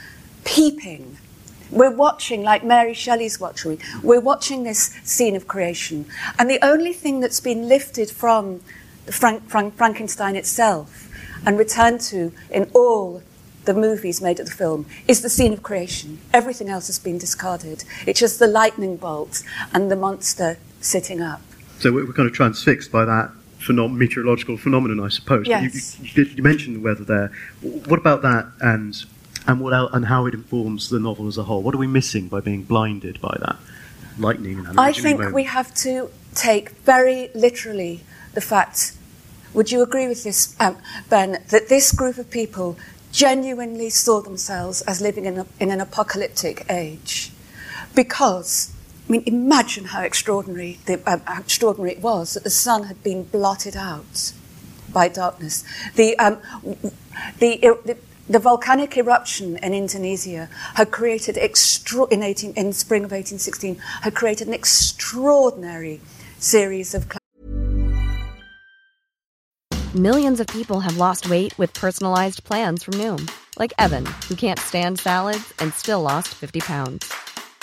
[0.43, 1.17] peeping.
[1.71, 6.05] We're watching, like Mary Shelley's watching, we're watching this scene of creation.
[6.37, 8.61] And the only thing that's been lifted from
[9.07, 11.09] Frank, Frank, Frankenstein itself
[11.45, 13.21] and returned to in all
[13.65, 16.19] the movies made of the film is the scene of creation.
[16.33, 17.83] Everything else has been discarded.
[18.05, 21.41] It's just the lightning bolt and the monster sitting up.
[21.79, 25.47] So we're kind of transfixed by that phenom- meteorological phenomenon, I suppose.
[25.47, 25.99] Yes.
[25.99, 27.31] You, you, you, mentioned the weather there.
[27.61, 28.95] What about that and
[29.47, 31.61] and what el- and how it informs the novel as a whole?
[31.61, 33.57] What are we missing by being blinded by that
[34.17, 34.65] lightning?
[34.65, 35.35] And I think moment?
[35.35, 38.01] we have to take very literally
[38.33, 38.93] the fact.
[39.53, 40.77] Would you agree with this, um,
[41.09, 41.41] Ben?
[41.49, 42.77] That this group of people
[43.15, 47.31] genuinely saw themselves as living in, a, in an apocalyptic age.
[47.95, 48.74] Because,
[49.07, 53.03] I mean, imagine how extraordinary, the, uh, how extraordinary it was that the sun had
[53.03, 54.33] been blotted out
[54.91, 55.63] by darkness.
[55.95, 56.39] The, um,
[57.39, 63.11] the, the, the, volcanic eruption in Indonesia had created extra- in, 18, in spring of
[63.11, 66.01] 1816 had created an extraordinary
[66.39, 67.05] series of
[69.93, 74.59] Millions of people have lost weight with personalized plans from Noom, like Evan, who can't
[74.59, 77.13] stand salads and still lost 50 pounds.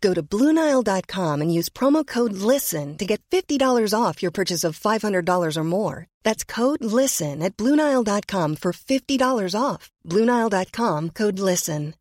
[0.00, 4.78] Go to Bluenile.com and use promo code LISTEN to get $50 off your purchase of
[4.78, 6.06] $500 or more.
[6.22, 9.90] That's code LISTEN at Bluenile.com for $50 off.
[10.06, 11.94] Bluenile.com code LISTEN.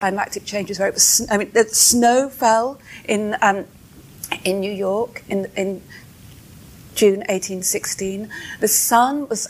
[0.00, 3.64] Climatic changes where it was, I mean, the snow fell in, um,
[4.44, 5.80] in New York in, in
[6.94, 8.28] June 1816.
[8.60, 9.48] The sun was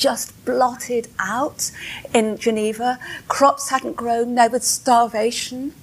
[0.00, 1.70] just blotted out
[2.14, 2.98] in Geneva.
[3.28, 4.34] Crops hadn't grown.
[4.34, 5.74] There was starvation.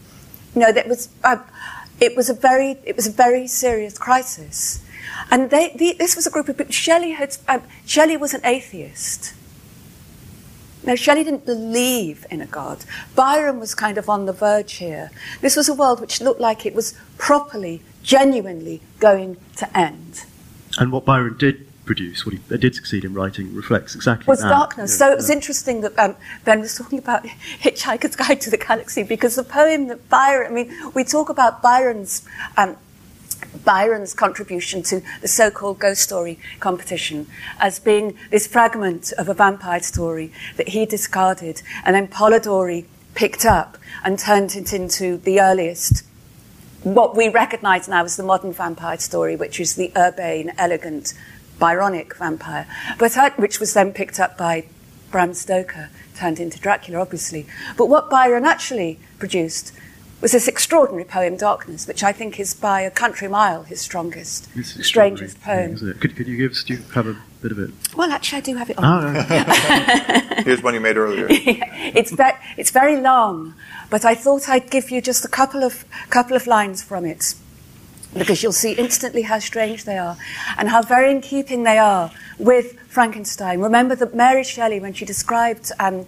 [0.56, 1.38] You know, was uh,
[2.02, 4.84] it was a very it was a very serious crisis.
[5.32, 6.72] And they, the, this was a group of people.
[6.72, 9.34] Shelley had um, Shelley was an atheist.
[10.84, 12.86] Now, Shelley didn't believe in a God.
[13.14, 15.12] Byron was kind of on the verge here.
[15.42, 20.24] This was a world which looked like it was properly, genuinely going to end.
[20.80, 24.50] And what Byron did produce, what he did succeed in writing, reflects exactly was that.
[24.50, 24.92] darkness.
[24.92, 27.24] Yeah, so it was interesting that um, Ben was talking about
[27.62, 31.62] Hitchhiker's Guide to the Galaxy because the poem that Byron, I mean, we talk about
[31.62, 32.24] Byron's.
[32.56, 32.78] Um,
[33.64, 37.28] Byron's contribution to the so-called ghost story competition
[37.60, 43.46] as being this fragment of a vampire story that he discarded and then Polidori picked
[43.46, 46.04] up and turned it into the earliest
[46.84, 51.14] what we recognize now as the modern vampire story, which is the urbane, elegant
[51.60, 52.68] Byronic vampire,
[52.98, 54.66] but I, which was then picked up by
[55.12, 57.46] Bram Stoker, turned into Dracula, obviously.
[57.78, 59.74] But what Byron actually produced
[60.22, 64.48] was this extraordinary poem, Darkness, which I think is by a country mile his strongest,
[64.64, 65.78] strangest poem.
[65.78, 67.70] Thing, could, could you give, do you have a bit of it?
[67.96, 69.04] Well, actually, I do have it on.
[69.04, 70.42] Oh, no.
[70.44, 71.28] Here's one you made earlier.
[71.30, 73.54] it's, ve- it's very long,
[73.90, 77.36] but I thought I'd give you just a couple of, couple of lines from it
[78.14, 80.18] because you'll see instantly how strange they are
[80.58, 83.60] and how very in keeping they are with Frankenstein.
[83.60, 86.06] Remember that Mary Shelley, when she described um,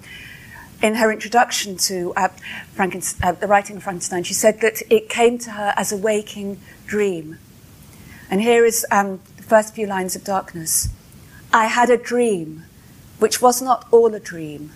[0.81, 2.29] in her introduction to uh,
[2.77, 6.59] uh, the writing of Frankenstein, she said that it came to her as a waking
[6.87, 7.37] dream.
[8.31, 10.89] And here is um, the first few lines of Darkness.
[11.51, 12.65] I had a dream,
[13.17, 14.71] which was not all a dream.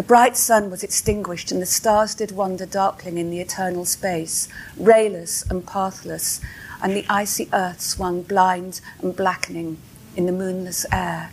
[0.00, 4.48] The bright sun was extinguished, and the stars did wander darkling in the eternal space,
[4.78, 6.40] rayless and pathless,
[6.82, 9.76] and the icy earth swung blind and blackening
[10.16, 11.32] in the moonless air.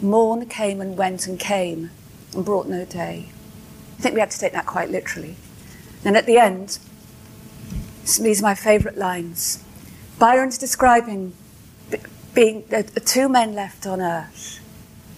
[0.00, 1.90] Morn came and went and came,
[2.32, 3.28] and brought no day.
[3.98, 5.36] I think we have to take that quite literally.
[6.02, 6.78] And at the end,
[8.04, 9.62] these are my favourite lines.
[10.18, 11.34] Byron's describing
[12.32, 14.60] being the, the two men left on earth.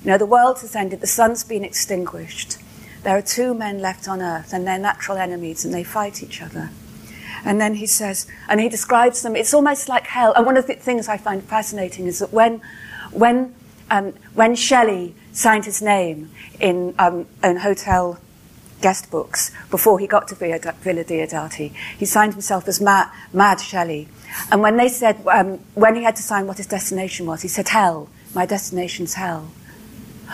[0.03, 2.59] You know, the world has ended, the sun's been extinguished.
[3.05, 6.43] There are two men left on earth, and they're natural enemies, and they fight each
[6.43, 6.71] other.
[7.45, 10.33] And then he says, and he describes them, it's almost like hell.
[10.35, 12.63] And one of the things I find fascinating is that when,
[13.13, 13.55] when,
[13.91, 18.19] um, when Shelley signed his name in, um, in hotel
[18.81, 21.73] guest books before he got to Villa Diodati.
[21.99, 24.09] He signed himself as Mad, Mad Shelley.
[24.51, 27.49] And when they said, um, when he had to sign what his destination was, he
[27.49, 29.53] said, Hell, my destination's hell.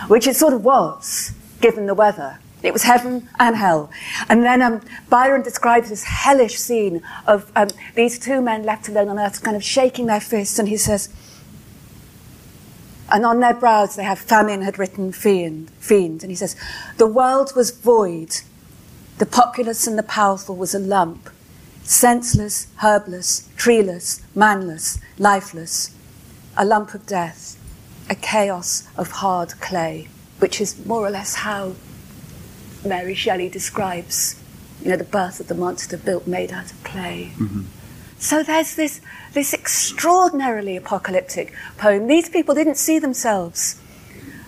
[0.09, 1.31] Which it sort of was,
[1.61, 2.39] given the weather.
[2.63, 3.89] It was heaven and hell.
[4.29, 9.09] And then um, Byron describes this hellish scene of um, these two men left alone
[9.09, 11.09] on earth, kind of shaking their fists, and he says,
[13.11, 16.23] and on their brows they have famine had written fiend, fiend.
[16.23, 16.55] And he says,
[16.97, 18.37] The world was void,
[19.17, 21.29] the populous and the powerful was a lump,
[21.83, 25.93] senseless, herbless, treeless, manless, lifeless,
[26.55, 27.57] a lump of death,
[28.09, 30.07] a chaos of hard clay,
[30.39, 31.73] which is more or less how
[32.85, 34.41] Mary Shelley describes,
[34.81, 37.31] you know, the birth of the monster built made out of clay.
[37.35, 37.63] Mm-hmm.
[38.19, 39.01] So there's this,
[39.33, 42.07] this extraordinarily apocalyptic poem.
[42.07, 43.81] These people didn't see themselves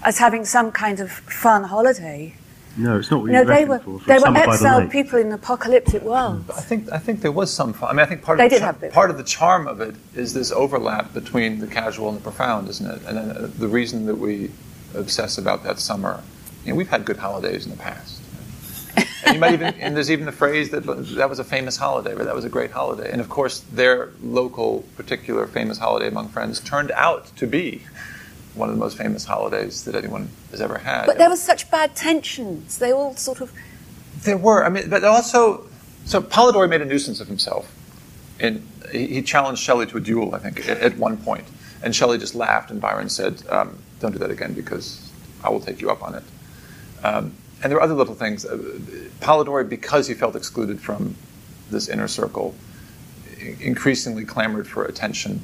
[0.03, 2.35] as having some kind of fun holiday.
[2.75, 6.43] No, it's not what no, they were they were exiled people in an apocalyptic world.
[6.55, 7.89] I think I think there was some fun.
[7.89, 9.95] I mean, I think part of they the char- part of the charm of it
[10.15, 13.01] is this overlap between the casual and the profound, isn't it?
[13.05, 14.49] And uh, the reason that we
[14.95, 16.23] obsess about that summer,
[16.65, 18.12] you know, we've had good holidays in the past
[18.95, 22.13] and you might even and there's even the phrase that that was a famous holiday,
[22.13, 23.11] or that was a great holiday.
[23.11, 27.83] And of course, their local, particular famous holiday among friends turned out to be
[28.55, 31.05] one of the most famous holidays that anyone has ever had.
[31.05, 32.77] But there was such bad tensions.
[32.77, 33.51] They all sort of.
[34.21, 34.63] There were.
[34.63, 35.67] I mean, but also,
[36.05, 37.71] so Polidori made a nuisance of himself.
[38.39, 41.45] And he, challenged Shelley to a duel, I think, at, at one point.
[41.81, 45.11] And Shelley just laughed, and Byron said, um, "Don't do that again, because
[45.43, 46.23] I will take you up on it."
[47.03, 48.45] Um, and there were other little things.
[48.45, 48.57] Uh,
[49.21, 51.15] Polidori, because he felt excluded from
[51.71, 52.53] this inner circle,
[53.61, 55.41] increasingly clamored for attention.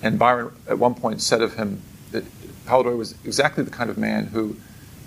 [0.00, 2.24] And Byron, at one point, said of him that
[2.66, 4.56] Polidori was exactly the kind of man who,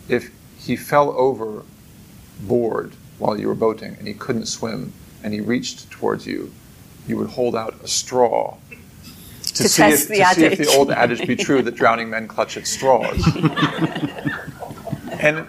[0.09, 1.63] if he fell over
[2.41, 4.91] board while you were boating and he couldn't swim
[5.23, 6.51] and he reached towards you,
[7.07, 8.57] you would hold out a straw
[9.41, 12.27] to, to see, if, to see if the old adage be true that drowning men
[12.27, 13.25] clutch at straws.
[15.19, 15.47] and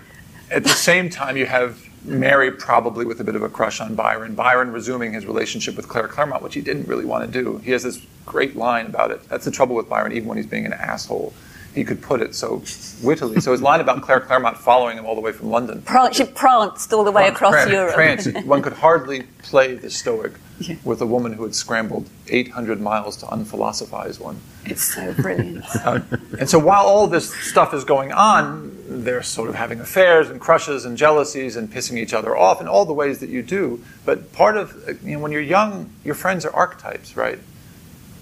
[0.51, 3.95] at the same time, you have Mary probably with a bit of a crush on
[3.95, 4.35] Byron.
[4.35, 7.59] Byron resuming his relationship with Claire Clairmont, which he didn't really want to do.
[7.59, 9.29] He has this great line about it.
[9.29, 11.33] That's the trouble with Byron, even when he's being an asshole.
[11.75, 12.63] He could put it so
[13.03, 13.41] wittily.
[13.41, 15.85] So his line about Claire Clairmont following him all the way from London.
[16.13, 17.95] she pranced all the way across Europe.
[17.95, 18.45] Pranced.
[18.45, 20.77] One could hardly play the Stoic yeah.
[20.85, 24.40] with a woman who had scrambled 800 miles to unphilosophize one.
[24.64, 25.64] It's so brilliant.
[25.85, 26.01] uh,
[26.38, 30.40] and so while all this stuff is going on, they're sort of having affairs and
[30.40, 33.83] crushes and jealousies and pissing each other off in all the ways that you do.
[34.05, 37.38] But part of, you know, when you're young, your friends are archetypes, right?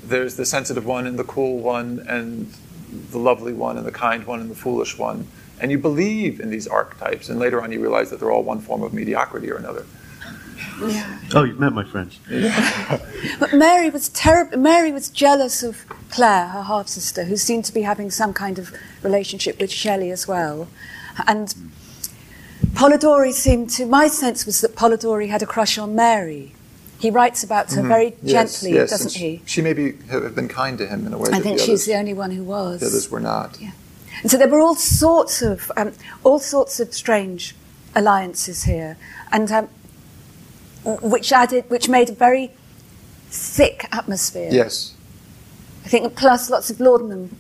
[0.04, 2.52] There's the sensitive one and the cool one and
[3.10, 5.26] the lovely one and the kind one and the foolish one.
[5.60, 8.60] And you believe in these archetypes, and later on you realize that they're all one
[8.60, 9.84] form of mediocrity or another.
[10.80, 11.18] Yeah.
[11.34, 12.18] Oh, you've met my friends.
[13.40, 14.58] but Mary was terrible.
[14.58, 18.58] Mary was jealous of Claire, her half sister, who seemed to be having some kind
[18.58, 18.72] of
[19.02, 20.68] relationship with Shelley as well.
[21.26, 21.54] And
[22.72, 23.86] Polidori seemed to.
[23.86, 26.54] My sense was that Polidori had a crush on Mary.
[26.98, 27.88] He writes about her mm-hmm.
[27.88, 29.42] very gently, yes, doesn't he?
[29.46, 31.30] She maybe have been kind to him in a way.
[31.32, 32.80] I think the she's others, the only one who was.
[32.80, 33.60] The others were not.
[33.60, 33.70] Yeah.
[34.22, 35.92] And so there were all sorts of um,
[36.24, 37.54] all sorts of strange
[37.94, 38.96] alliances here,
[39.30, 39.68] and um,
[41.02, 42.50] which added, which made a very
[43.28, 44.48] thick atmosphere.
[44.50, 44.94] Yes.
[45.84, 47.36] I think plus lots of laudanum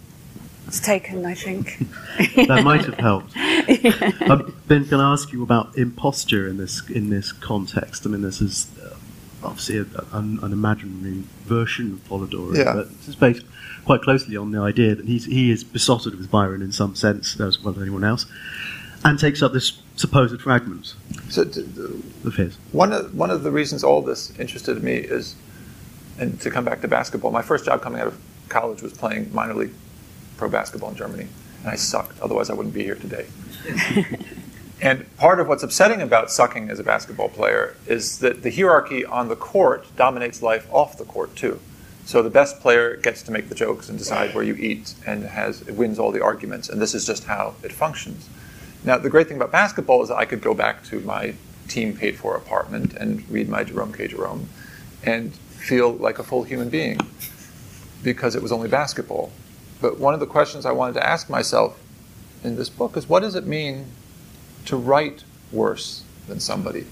[0.66, 1.24] was taken.
[1.26, 1.78] I think
[2.36, 3.36] that might have helped.
[4.30, 8.06] um, ben, can I ask you about imposture in this in this context?
[8.06, 8.94] I mean, this is uh,
[9.42, 12.74] obviously a, an, an, imaginary version of Polidori, yeah.
[12.74, 13.44] but it's based
[13.84, 17.40] quite closely on the idea that he's, he is besotted with Byron in some sense,
[17.40, 18.26] as well as anyone else,
[19.04, 20.94] and takes up this supposed fragments
[21.28, 22.56] so, of his.
[22.72, 25.34] One of, one of the reasons all this interested me is,
[26.18, 28.18] and to come back to basketball, my first job coming out of
[28.48, 29.72] college was playing minor league
[30.36, 31.26] pro basketball in Germany,
[31.62, 32.20] and I sucked.
[32.20, 33.26] Otherwise, I wouldn't be here today.
[34.80, 39.04] and part of what's upsetting about sucking as a basketball player is that the hierarchy
[39.04, 41.58] on the court dominates life off the court too.
[42.04, 45.24] So the best player gets to make the jokes and decide where you eat and
[45.24, 48.28] has wins all the arguments, and this is just how it functions.
[48.88, 51.34] Now, the great thing about basketball is that I could go back to my
[51.68, 54.08] team paid for apartment and read my Jerome K.
[54.08, 54.48] Jerome
[55.04, 56.98] and feel like a full human being
[58.02, 59.30] because it was only basketball.
[59.82, 61.78] But one of the questions I wanted to ask myself
[62.42, 63.84] in this book is what does it mean
[64.64, 65.22] to write
[65.52, 66.86] worse than somebody?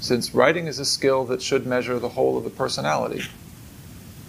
[0.00, 3.22] Since writing is a skill that should measure the whole of the personality,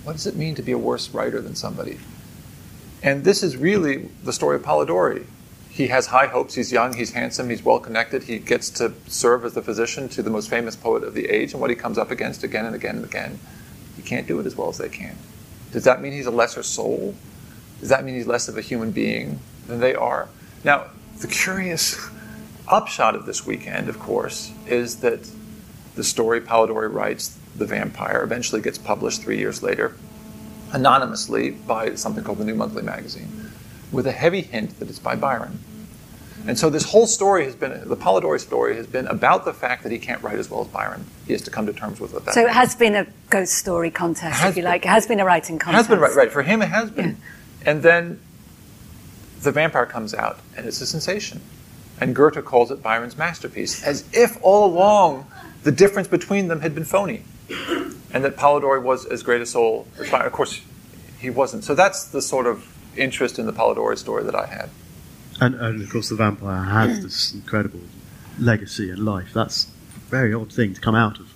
[0.03, 1.97] what does it mean to be a worse writer than somebody?
[3.01, 5.25] And this is really the story of Polidori.
[5.77, 6.55] He has high hopes.
[6.55, 8.23] He's young, he's handsome, he's well connected.
[8.23, 11.51] He gets to serve as the physician to the most famous poet of the age.
[11.51, 13.39] And what he comes up against again and again and again,
[13.95, 15.15] he can't do it as well as they can.
[15.71, 17.13] Does that mean he's a lesser soul?
[17.79, 20.29] Does that mean he's less of a human being than they are?
[20.63, 20.87] Now,
[21.19, 22.09] the curious
[22.67, 25.29] upshot of this weekend, of course, is that
[25.93, 29.95] the story Polidori writes, The Vampire, eventually gets published three years later,
[30.73, 33.51] anonymously by something called the New Monthly Magazine,
[33.91, 35.59] with a heavy hint that it's by Byron.
[36.45, 39.83] And so this whole story has been, the Polidori story has been about the fact
[39.83, 41.05] that he can't write as well as Byron.
[41.25, 42.33] He has to come to terms with it.
[42.33, 44.85] So it has been a ghost story contest, if you been, like.
[44.85, 45.87] It has been a writing contest.
[45.87, 46.31] Has been, right, right.
[46.31, 47.17] For him, it has been.
[47.63, 47.71] Yeah.
[47.71, 48.21] And then
[49.41, 51.41] the vampire comes out, and it's a sensation.
[51.99, 55.25] And Goethe calls it Byron's masterpiece, as if all along
[55.63, 57.23] the difference between them had been phony,
[58.13, 60.27] and that Polidori was as great a soul as Byron.
[60.27, 60.61] Of course,
[61.19, 61.65] he wasn't.
[61.65, 64.69] So that's the sort of interest in the Polidori story that I had.
[65.39, 67.81] And, and of course, the vampire has this incredible
[68.39, 69.33] legacy and life.
[69.33, 71.33] That's a very odd thing to come out of.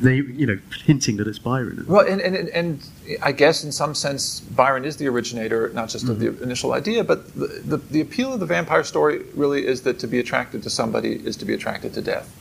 [0.00, 1.84] They, you know, hinting that it's Byron.
[1.86, 2.84] Well, and, and, and
[3.22, 6.12] I guess in some sense, Byron is the originator, not just mm-hmm.
[6.12, 6.42] of the mm-hmm.
[6.42, 10.08] initial idea, but the, the, the appeal of the vampire story really is that to
[10.08, 12.34] be attracted to somebody is to be attracted to death.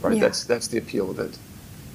[0.00, 0.14] Right?
[0.14, 0.22] Yeah.
[0.22, 1.38] That's, that's the appeal of it.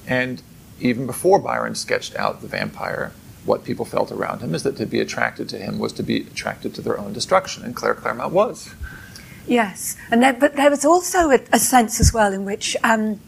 [0.06, 0.40] And
[0.80, 3.12] even before Byron sketched out the vampire,
[3.48, 6.18] what people felt around him is that to be attracted to him was to be
[6.18, 8.74] attracted to their own destruction, and Claire Clairmont was.
[9.46, 13.18] Yes, and there, but there was also a, a sense as well in which, um,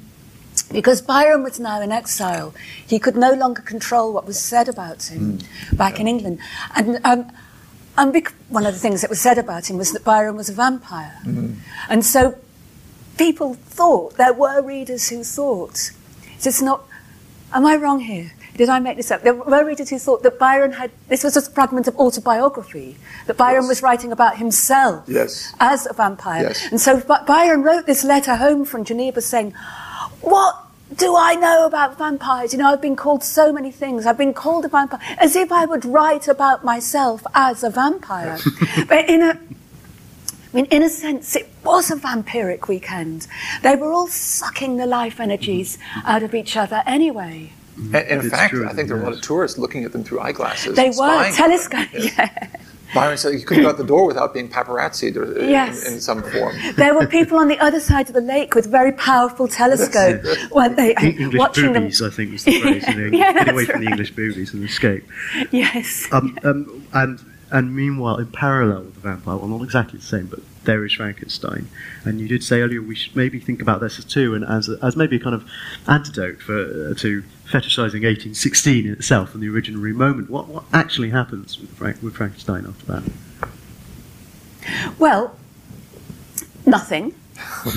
[0.71, 2.55] because Byron was now in exile,
[2.87, 5.77] he could no longer control what was said about him mm.
[5.77, 6.01] back yeah.
[6.03, 6.39] in England,
[6.77, 7.01] and.
[7.05, 7.33] Um,
[7.99, 10.49] and bec- one of the things that was said about him was that Byron was
[10.49, 11.18] a vampire.
[11.25, 11.57] Mm.
[11.89, 12.39] And so
[13.18, 15.91] people thought, there were readers who thought,
[16.37, 16.85] it's not,
[17.53, 18.33] am I wrong here?
[18.57, 19.23] Did I make this up?
[19.23, 22.97] There were readers who thought that Byron had, this was a fragment of autobiography,
[23.27, 23.69] that Byron yes.
[23.69, 25.55] was writing about himself yes.
[25.61, 26.43] as a vampire.
[26.43, 26.67] Yes.
[26.71, 29.53] And so Byron wrote this letter home from Geneva saying,
[30.21, 30.57] What
[30.95, 32.53] do I know about vampires?
[32.53, 34.07] You know, I've been called so many things.
[34.07, 38.39] I've been called a vampire, as if I would write about myself as a vampire.
[38.89, 39.39] but in a,
[40.53, 43.29] I mean, in a sense, it was a vampiric weekend.
[43.63, 46.07] They were all sucking the life energies mm-hmm.
[46.07, 47.53] out of each other anyway.
[47.81, 49.93] And, and in fact, true, I think there were a lot of tourists looking at
[49.93, 50.76] them through eyeglasses.
[50.76, 51.89] They were telescope.
[52.01, 52.49] Yeah.
[52.93, 55.87] Byron said you couldn't go out the door without being paparazzied or, yes.
[55.87, 56.57] in, in, some form.
[56.74, 60.51] There were people on the other side of the lake with very powerful telescopes.
[60.51, 62.11] weren't they, English watching boobies, them.
[62.11, 62.89] I think was the phrase.
[62.89, 63.70] You know, yeah, get away right.
[63.70, 65.05] from the English boobies and escape.
[65.53, 66.09] Yes.
[66.11, 67.20] Um, um, and
[67.53, 70.93] and meanwhile, in parallel with the vampire, well, not exactly the same, but there is
[70.93, 71.68] Frankenstein.
[72.05, 74.68] And you did say earlier we should maybe think about this as too, and as,
[74.68, 75.49] a, as maybe a kind of
[75.89, 80.31] antidote for uh, to fetishizing 1816 in itself and the original moment.
[80.31, 83.03] What, what actually happens with, Frank, with Frankenstein after that?
[84.99, 85.37] Well,
[86.67, 87.15] nothing.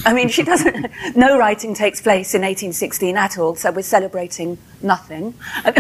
[0.06, 0.92] I mean, she doesn't.
[1.16, 5.34] No writing takes place in 1816 at all, so we're celebrating nothing.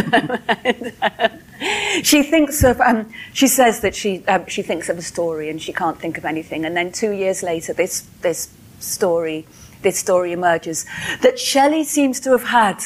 [2.01, 2.79] she thinks of.
[2.79, 6.17] Um, she says that she um, she thinks of a story and she can't think
[6.17, 6.65] of anything.
[6.65, 9.45] And then two years later, this this story
[9.81, 10.85] this story emerges
[11.21, 12.85] that Shelley seems to have had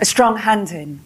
[0.00, 1.00] a strong hand in.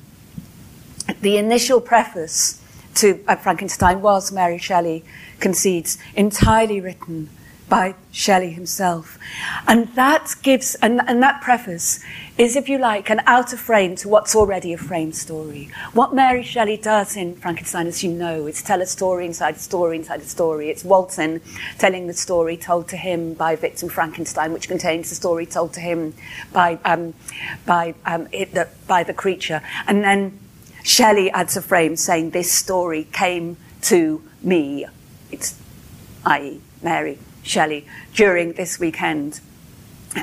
[1.21, 2.63] The initial preface
[2.95, 5.05] to uh, Frankenstein was Mary Shelley
[5.41, 7.29] concedes entirely written
[7.75, 9.19] by Shelley himself.
[9.67, 11.99] And that gives, and, and that preface
[12.39, 15.73] is, if you like, an outer frame to what's already a frame story.
[15.93, 19.59] What Mary Shelley does in Frankenstein, as you know, is tell a story inside a
[19.59, 20.71] story inside a story.
[20.71, 21.41] It's Walton
[21.77, 25.81] telling the story told to him by Victor Frankenstein, which contains the story told to
[25.81, 26.15] him
[26.53, 27.13] by, um,
[27.67, 29.63] by, um, it, the, by the creature.
[29.89, 30.39] And then
[30.85, 33.57] Shelley adds a frame saying, This story came
[33.91, 34.87] to me.
[35.33, 35.61] It's
[36.25, 39.41] i.e., Mary Shelley during this weekend.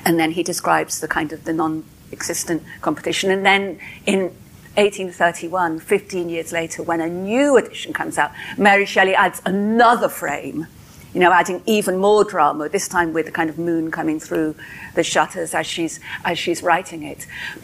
[0.06, 3.32] And then he describes the kind of the non existent competition.
[3.32, 4.32] And then in
[4.76, 10.68] 1831, 15 years later, when a new edition comes out, Mary Shelley adds another frame,
[11.14, 14.56] you know, adding even more drama, this time with the kind of moon coming through
[14.96, 17.28] the shutters as she's, as she's writing it.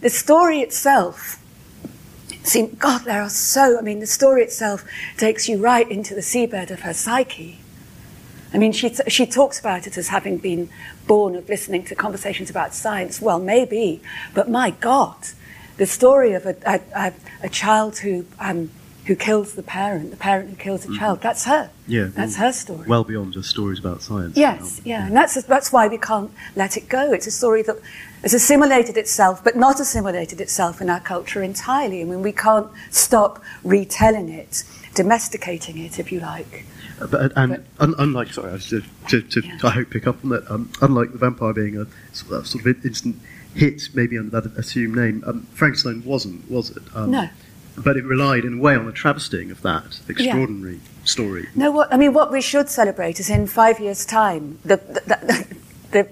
[0.00, 1.38] the story itself
[2.42, 4.84] seems, God, there are so, I mean, the story itself
[5.18, 7.59] takes you right into the seabed of her psyche.
[8.52, 10.68] I mean, she, t- she talks about it as having been
[11.06, 13.20] born of listening to conversations about science.
[13.20, 14.00] Well, maybe,
[14.34, 15.16] but my God,
[15.76, 17.12] the story of a, a, a,
[17.44, 18.70] a child who, um,
[19.06, 20.98] who kills the parent, the parent who kills the mm-hmm.
[20.98, 21.70] child, that's her.
[21.86, 22.08] Yeah.
[22.12, 22.88] That's well, her story.
[22.88, 24.36] Well beyond just stories about science.
[24.36, 25.06] Yes, yeah.
[25.06, 27.12] And that's, that's why we can't let it go.
[27.12, 27.76] It's a story that
[28.22, 32.02] has assimilated itself, but not assimilated itself in our culture entirely.
[32.02, 36.66] I mean, we can't stop retelling it, domesticating it, if you like.
[37.00, 39.58] But, and but, un, unlike, sorry, I to, to, to yeah.
[39.64, 40.50] I hope pick up on that.
[40.50, 43.16] Um, unlike the vampire being a sort of, sort of instant
[43.54, 46.82] hit, maybe under that assumed name, um, Frankenstein wasn't, was it?
[46.94, 47.28] Um, no.
[47.76, 51.04] But it relied in a way on the travesting of that extraordinary yeah.
[51.04, 51.48] story.
[51.54, 55.00] No, what I mean, what we should celebrate is in five years' time the the,
[55.06, 55.56] the,
[55.90, 56.08] the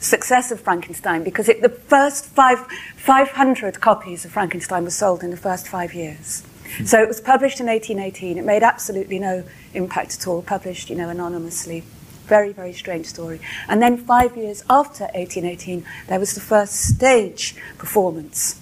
[0.00, 2.60] success of Frankenstein, because it, the first five,
[2.96, 6.42] 500 copies of Frankenstein were sold in the first five years.
[6.84, 8.38] So it was published in 1818.
[8.38, 9.44] It made absolutely no
[9.74, 11.84] impact at all, published, you know, anonymously.
[12.26, 13.40] Very, very strange story.
[13.68, 18.60] And then five years after 1818, there was the first stage performance.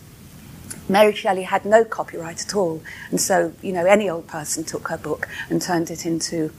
[0.88, 2.80] Mary Shelley had no copyright at all,
[3.10, 6.52] and so you know any old person took her book and turned it into,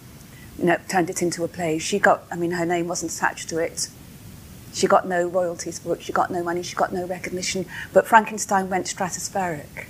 [0.59, 1.79] you know, turned it into a play.
[1.79, 3.87] She got, I mean, her name wasn't attached to it.
[4.73, 6.03] She got no royalties for it.
[6.03, 6.61] She got no money.
[6.61, 7.65] She got no recognition.
[7.93, 9.87] But Frankenstein went stratospheric.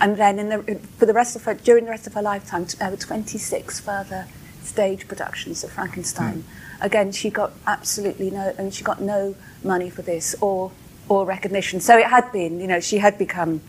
[0.00, 2.90] And then the, for the rest of her, during the rest of her lifetime, there
[2.90, 4.26] were 26 further
[4.62, 6.42] stage productions of Frankenstein.
[6.42, 6.84] Mm.
[6.84, 9.34] Again, she got absolutely no, and she got no
[9.64, 10.70] money for this or
[11.08, 11.80] or recognition.
[11.80, 13.62] So it had been, you know, she had become,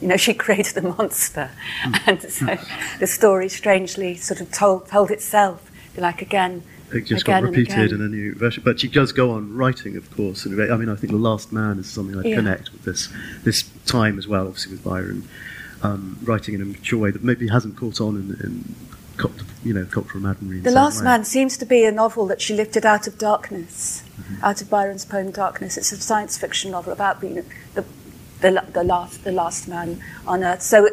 [0.00, 1.50] you know, she created a monster,
[1.82, 2.00] mm.
[2.06, 2.56] and so
[2.98, 6.62] the story strangely sort of told told itself, like again.
[6.94, 10.08] It just got repeated in a new version, but she does go on writing, of
[10.14, 10.46] course.
[10.46, 12.36] And I mean, I think The Last Man is something I yeah.
[12.36, 13.08] connect with this
[13.42, 15.28] this time as well, obviously with Byron
[15.82, 18.74] um, writing in a mature way that maybe hasn't caught on in, in
[19.64, 20.60] you know, cultural imaginary.
[20.60, 21.02] The Last.
[21.02, 24.44] Man seems to be a novel that she lifted out of darkness, mm-hmm.
[24.44, 25.76] out of Byron's poem Darkness.
[25.76, 27.44] It's a science fiction novel about being the,
[28.40, 30.62] the, the, last, the last man on Earth.
[30.62, 30.88] So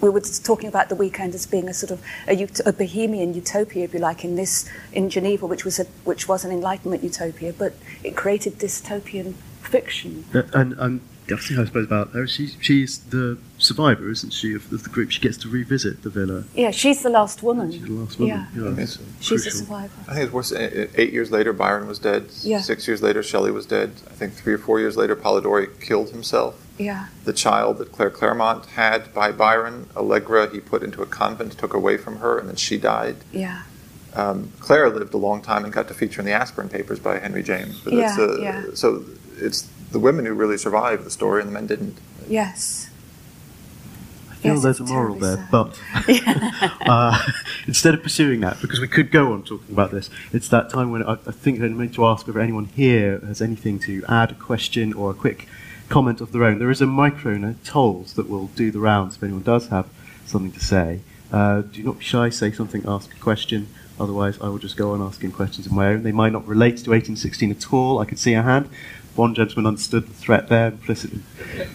[0.00, 3.84] we were talking about the weekend as being a sort of a, a, bohemian utopia,
[3.84, 7.52] if you like, in this in Geneva, which was a, which was an Enlightenment utopia,
[7.52, 7.74] but
[8.04, 10.24] it created dystopian fiction.
[10.34, 14.32] Uh, and, and the other thing I suppose about her, she, she's the survivor, isn't
[14.32, 15.10] she, of, of, the group?
[15.10, 16.44] She gets to revisit the villa.
[16.54, 17.72] Yeah, she's the last woman.
[17.72, 18.46] She's the last woman.
[18.54, 18.86] Yeah, yeah
[19.20, 19.92] she's a survivor.
[20.08, 20.52] I think it's worse.
[20.52, 22.26] Eight years later, Byron was dead.
[22.42, 22.60] Yeah.
[22.60, 23.92] Six years later, Shelley was dead.
[24.06, 26.62] I think three or four years later, Polidori killed himself.
[26.78, 27.08] Yeah.
[27.24, 31.74] The child that Claire Clairmont had by Byron, Allegra, he put into a convent, took
[31.74, 33.16] away from her, and then she died.
[33.32, 33.62] Yeah.
[34.14, 37.18] Um, Claire lived a long time and got to feature in the Aspern papers by
[37.18, 37.80] Henry James.
[37.80, 38.64] But yeah, uh, yeah.
[38.74, 39.04] So
[39.38, 41.98] it's the women who really survived the story, and the men didn't.
[42.28, 42.90] Yes.
[44.30, 45.50] I feel yes, there's a moral there, sad.
[45.50, 45.80] but
[46.88, 47.22] uh,
[47.66, 50.90] instead of pursuing that, because we could go on talking about this, it's that time
[50.90, 54.32] when I, I think I'm meant to ask if anyone here has anything to add,
[54.32, 55.48] a question or a quick
[55.88, 56.58] comment of their own.
[56.58, 59.88] There is a microphone at Tolls that will do the rounds if anyone does have
[60.26, 61.00] something to say.
[61.32, 63.68] Uh, do not be shy, say something, ask a question.
[63.98, 66.02] Otherwise, I will just go on asking questions of my own.
[66.02, 67.98] They might not relate to 1816 at all.
[67.98, 68.68] I could see a hand
[69.16, 71.10] one gentleman understood the threat there, implicit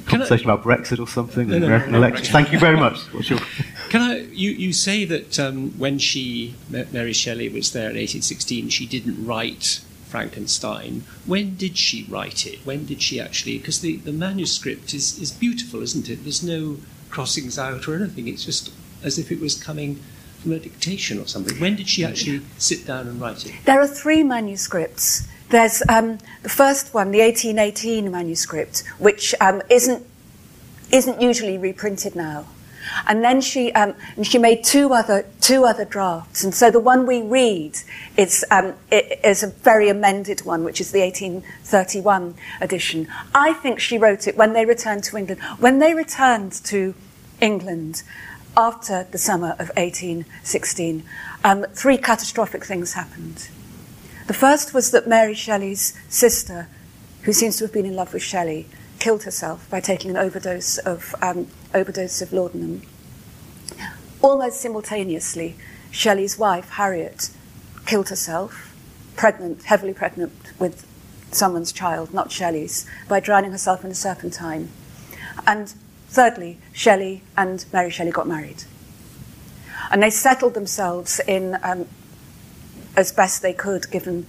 [0.06, 2.30] conversation I, about Brexit or something, no, the American no, no, elections.
[2.30, 3.00] Thank you very much.
[3.30, 3.40] Your...
[3.90, 4.20] Can I?
[4.32, 9.26] You, you say that um, when she, Mary Shelley, was there in 1816, she didn't
[9.26, 11.04] write Frankenstein.
[11.26, 12.60] When did she write it?
[12.66, 13.58] When did she actually?
[13.58, 16.24] Because the, the manuscript is, is beautiful, isn't it?
[16.24, 16.78] There's no
[17.10, 18.28] crossings out or anything.
[18.28, 18.72] It's just
[19.04, 20.02] as if it was coming
[20.42, 21.58] from a dictation or something.
[21.60, 23.54] When did she actually sit down and write it?
[23.66, 25.28] There are three manuscripts.
[25.52, 30.06] There's um, the first one, the 1818 manuscript, which um, isn't,
[30.92, 32.48] isn't usually reprinted now.
[33.06, 36.46] And then she, um, and she made two other, two other drafts.
[36.46, 37.78] And so the one we read
[38.16, 43.10] is, um, is a very amended one, which is the 1831 edition.
[43.36, 45.42] I think she wrote it when they returned to England.
[45.60, 46.96] When they returned to
[47.42, 48.04] England
[48.56, 51.04] after the summer of 1816,
[51.44, 53.50] um, three catastrophic things happened.
[54.28, 56.68] The first was that Mary Shelley's sister,
[57.24, 58.68] who seems to have been in love with Shelley,
[59.00, 62.84] killed herself by taking an overdose of, um, overdose of laudanum.
[64.22, 65.56] Almost simultaneously,
[65.90, 67.32] Shelley's wife, Harriet,
[67.86, 68.76] killed herself,
[69.16, 70.86] pregnant, heavily pregnant with
[71.32, 74.70] someone's child, not Shelley's, by drowning herself in a serpentine.
[75.48, 75.74] And
[76.10, 78.64] thirdly, Shelley and Mary Shelley got married.
[79.90, 81.88] And they settled themselves in um,
[82.96, 84.28] as best they could, given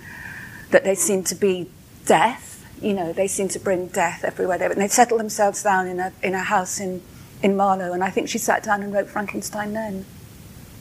[0.70, 1.70] that they seemed to be
[2.06, 2.52] death
[2.82, 4.58] you know, they seem to bring death everywhere.
[4.58, 7.00] They, and they settled themselves down in a, in a house in,
[7.42, 10.04] in Marlow, and I think she sat down and wrote Frankenstein then.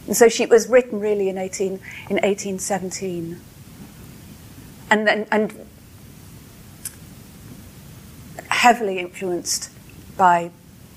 [0.07, 3.39] And so she was written really in, 18, in 1817.
[4.89, 5.67] And, then, and
[8.47, 9.69] heavily influenced
[10.17, 10.49] by,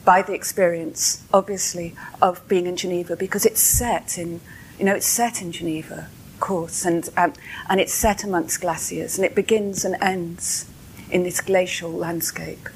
[0.05, 4.41] by the experience, obviously, of being in Geneva, because it's set in,
[4.79, 6.09] you know, it's set in Geneva,
[6.41, 7.33] course, and, um,
[7.69, 10.67] and it's set amongst glaciers, and it begins and ends
[11.11, 12.69] in this glacial landscape.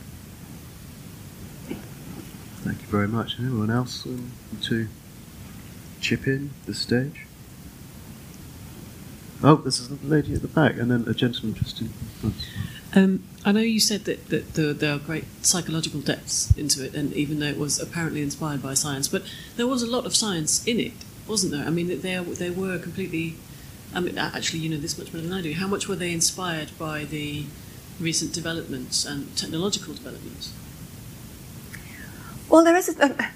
[2.63, 3.37] Thank you very much.
[3.39, 4.33] Anyone else um,
[4.63, 4.89] to
[6.01, 7.27] chip in the stage?
[9.43, 12.35] Oh, this is a lady at the back, and then a gentleman just in front.
[12.95, 16.95] Um, I know you said that, that there, there, are great psychological depths into it,
[16.95, 19.23] and even though it was apparently inspired by science, but
[19.57, 20.93] there was a lot of science in it,
[21.27, 21.65] wasn't there?
[21.65, 23.37] I mean, they, they were completely.
[23.95, 25.53] I mean, actually, you know this much better than I do.
[25.55, 27.47] How much were they inspired by the
[27.99, 30.53] recent developments and technological developments?
[32.49, 33.29] Well, there is a, uh,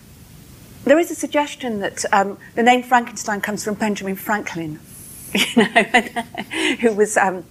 [0.85, 4.81] there is a suggestion that um, the name Frankenstein comes from Benjamin Franklin,
[5.35, 5.65] you know,
[6.81, 7.45] who was um,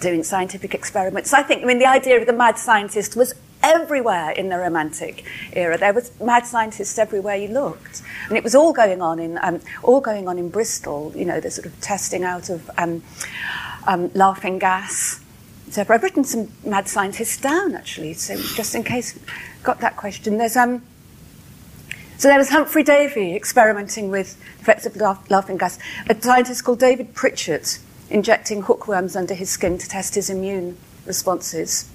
[0.00, 1.32] doing scientific experiments.
[1.32, 5.24] I think, I mean, the idea of the mad scientist was everywhere in the Romantic
[5.52, 5.78] era.
[5.78, 9.60] There was mad scientists everywhere you looked, and it was all going on in um,
[9.82, 11.12] all going on in Bristol.
[11.14, 13.02] You know, the sort of testing out of um,
[13.86, 15.20] um, laughing gas
[15.72, 19.18] so I've written some mad scientists down actually, so just in case
[19.62, 20.36] got that question.
[20.36, 20.82] There's um,
[22.18, 25.78] so there was Humphrey Davy experimenting with effects of laughing gas.
[26.10, 27.66] A scientist called David Pritchard
[28.10, 31.88] injecting hookworms under his skin to test his immune responses.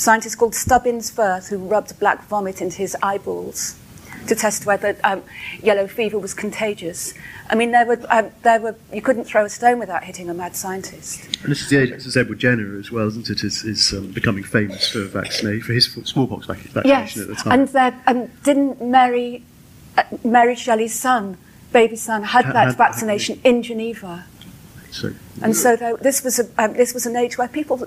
[0.00, 3.76] Scientist called Stubbins Ffirth who rubbed black vomit into his eyeballs
[4.28, 5.22] to test whether um,
[5.62, 7.12] yellow fever was contagious.
[7.50, 10.34] I mean, there were, um, there were, you couldn't throw a stone without hitting a
[10.34, 11.24] mad scientist.
[11.42, 13.44] And this is the age, this is Edward Jenner as well, isn't it?
[13.44, 17.18] Is, is um, becoming famous for vaccination, for his smallpox vaccination yes.
[17.18, 17.60] at the time.
[17.60, 19.42] And there, um, didn't Mary,
[19.98, 21.36] uh, Mary Shelley's son,
[21.72, 24.24] baby son, had that had, vaccination had, in Geneva.
[24.90, 27.86] So, and so there, this was a, um, this was an age where people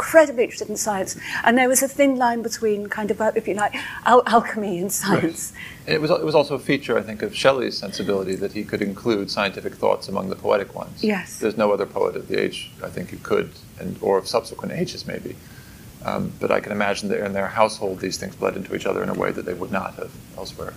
[0.00, 3.54] incredibly interested in science, and there was a thin line between kind of, if you
[3.54, 3.74] like,
[4.06, 5.52] al- alchemy and science.
[5.86, 5.94] Right.
[5.94, 8.80] It was it was also a feature, I think, of Shelley's sensibility that he could
[8.80, 11.04] include scientific thoughts among the poetic ones.
[11.04, 11.38] Yes.
[11.38, 14.72] There's no other poet of the age I think who could, and or of subsequent
[14.72, 15.36] ages maybe.
[16.02, 19.02] Um, but I can imagine that in their household these things bled into each other
[19.02, 20.72] in a way that they would not have elsewhere.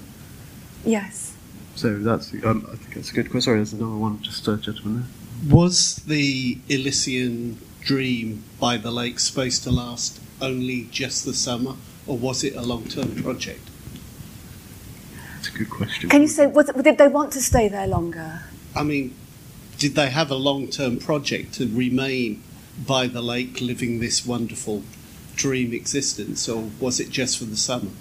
[0.83, 1.33] Yes.
[1.75, 3.41] So that's um, I think that's a good question.
[3.41, 5.55] Sorry, there's another one, just a gentleman there.
[5.55, 11.75] Was the Elysian dream by the lake supposed to last only just the summer,
[12.07, 13.69] or was it a long term project?
[15.35, 16.09] That's a good question.
[16.09, 18.41] Can you say, was it, did they want to stay there longer?
[18.75, 19.13] I mean,
[19.77, 22.41] did they have a long term project to remain
[22.87, 24.83] by the lake living this wonderful
[25.35, 27.91] dream existence, or was it just for the summer?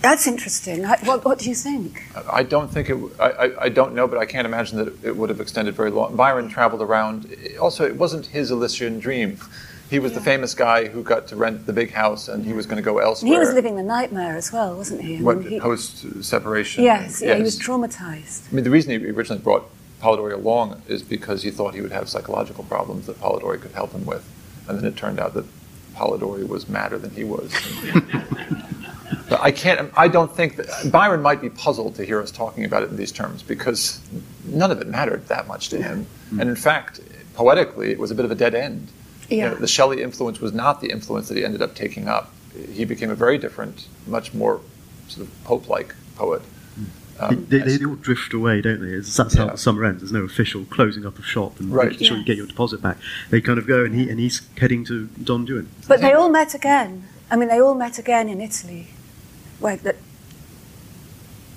[0.00, 0.84] That's interesting.
[0.84, 2.02] What, what, do you think?
[2.32, 2.96] I don't think it.
[3.20, 6.16] I, I, don't know, but I can't imagine that it would have extended very long.
[6.16, 7.34] Byron traveled around.
[7.60, 9.36] Also, it wasn't his Elysian dream.
[9.90, 10.18] He was yeah.
[10.18, 12.82] the famous guy who got to rent the big house, and he was going to
[12.82, 13.32] go elsewhere.
[13.32, 15.20] He was living the nightmare as well, wasn't he?
[15.20, 16.84] what, he, post uh, separation?
[16.84, 18.50] Yes, yeah, yes, he was traumatized.
[18.50, 19.68] I mean, the reason he originally brought
[20.00, 23.92] Polidori along is because he thought he would have psychological problems that Polidori could help
[23.92, 24.24] him with,
[24.68, 25.44] and then it turned out that
[25.94, 27.52] Polidori was madder than he was.
[29.28, 29.90] But I can't.
[29.96, 32.96] I don't think that Byron might be puzzled to hear us talking about it in
[32.96, 34.00] these terms because
[34.44, 36.04] none of it mattered that much to him.
[36.04, 36.40] Mm-hmm.
[36.40, 37.00] And in fact,
[37.34, 38.88] poetically, it was a bit of a dead end.
[39.28, 39.36] Yeah.
[39.36, 42.32] You know, the Shelley influence was not the influence that he ended up taking up.
[42.72, 44.60] He became a very different, much more
[45.08, 46.42] sort of pope-like poet.
[46.42, 46.84] Hmm.
[47.20, 48.94] Um, they, they, they, all drift away, don't they?
[48.94, 50.00] It's, that's how the summer ends.
[50.00, 51.90] There's no official closing up of shop and right.
[51.90, 52.26] making sure yes.
[52.26, 52.96] you get your deposit back.
[53.28, 55.68] They kind of go, and he and he's heading to Don Juan.
[55.86, 57.06] But they all met again.
[57.30, 58.88] I mean, they all met again in Italy
[59.60, 59.96] that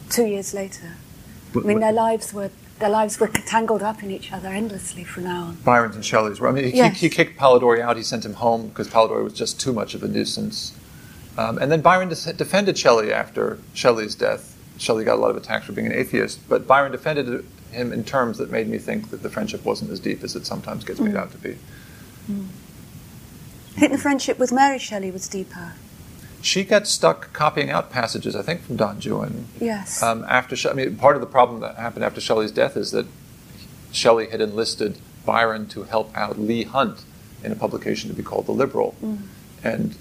[0.09, 0.93] two years later.
[1.55, 2.49] I mean, their lives were
[2.79, 5.55] their lives were tangled up in each other endlessly from now on.
[5.63, 6.47] Byron's and Shelley's were.
[6.49, 6.99] I mean, he, Yes.
[6.99, 7.95] he, kicked Polidori out.
[7.95, 10.77] He sent him home because Polidori was just too much of a nuisance.
[11.37, 14.57] Um, and then Byron de- defended Shelley after Shelley's death.
[14.79, 18.03] Shelley got a lot of attacks for being an atheist, but Byron defended him in
[18.03, 20.99] terms that made me think that the friendship wasn't as deep as it sometimes gets
[20.99, 21.19] made Mm.
[21.19, 21.57] out to be.
[23.75, 25.73] I think the friendship with Mary Shelley was deeper.
[26.43, 29.45] She got stuck copying out passages, I think, from Don Juan.
[29.61, 30.03] Yes.
[30.03, 32.91] Um, after She- I mean, part of the problem that happened after Shelley's death is
[32.91, 33.05] that
[33.93, 36.99] Shelley had enlisted Byron to help out Leigh Hunt
[37.43, 39.17] in a publication to be called The Liberal, Mm.
[39.63, 39.95] and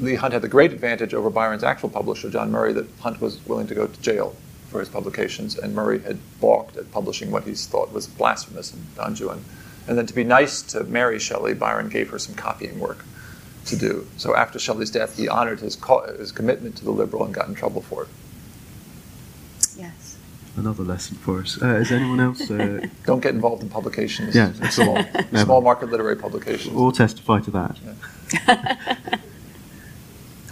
[0.00, 3.38] Leigh Hunt had the great advantage over Byron's actual publisher, John Murray, that Hunt was
[3.46, 4.36] willing to go to jail
[4.70, 8.80] for his publications, and Murray had balked at publishing what he thought was blasphemous in
[8.94, 9.42] Don Juan.
[9.88, 13.04] And then to be nice to Mary Shelley, Byron gave her some copying work
[13.66, 14.06] to do.
[14.16, 17.48] So after Shelley's death, he honored his, co- his commitment to the liberal and got
[17.48, 18.08] in trouble for it.
[19.76, 20.16] Yes.
[20.56, 21.60] Another lesson for us.
[21.62, 22.50] Uh, is anyone else?
[22.50, 24.34] Uh, Don't get involved in publications.
[24.34, 24.98] Yeah, small,
[25.34, 26.76] small market literary publications.
[26.76, 27.78] Or testify to that.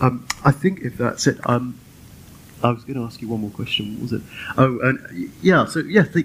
[0.00, 1.78] um, I think if that's it, um,
[2.62, 3.94] I was going to ask you one more question.
[3.94, 4.22] What was it?
[4.56, 5.64] Oh, and yeah.
[5.66, 6.24] So yeah, they,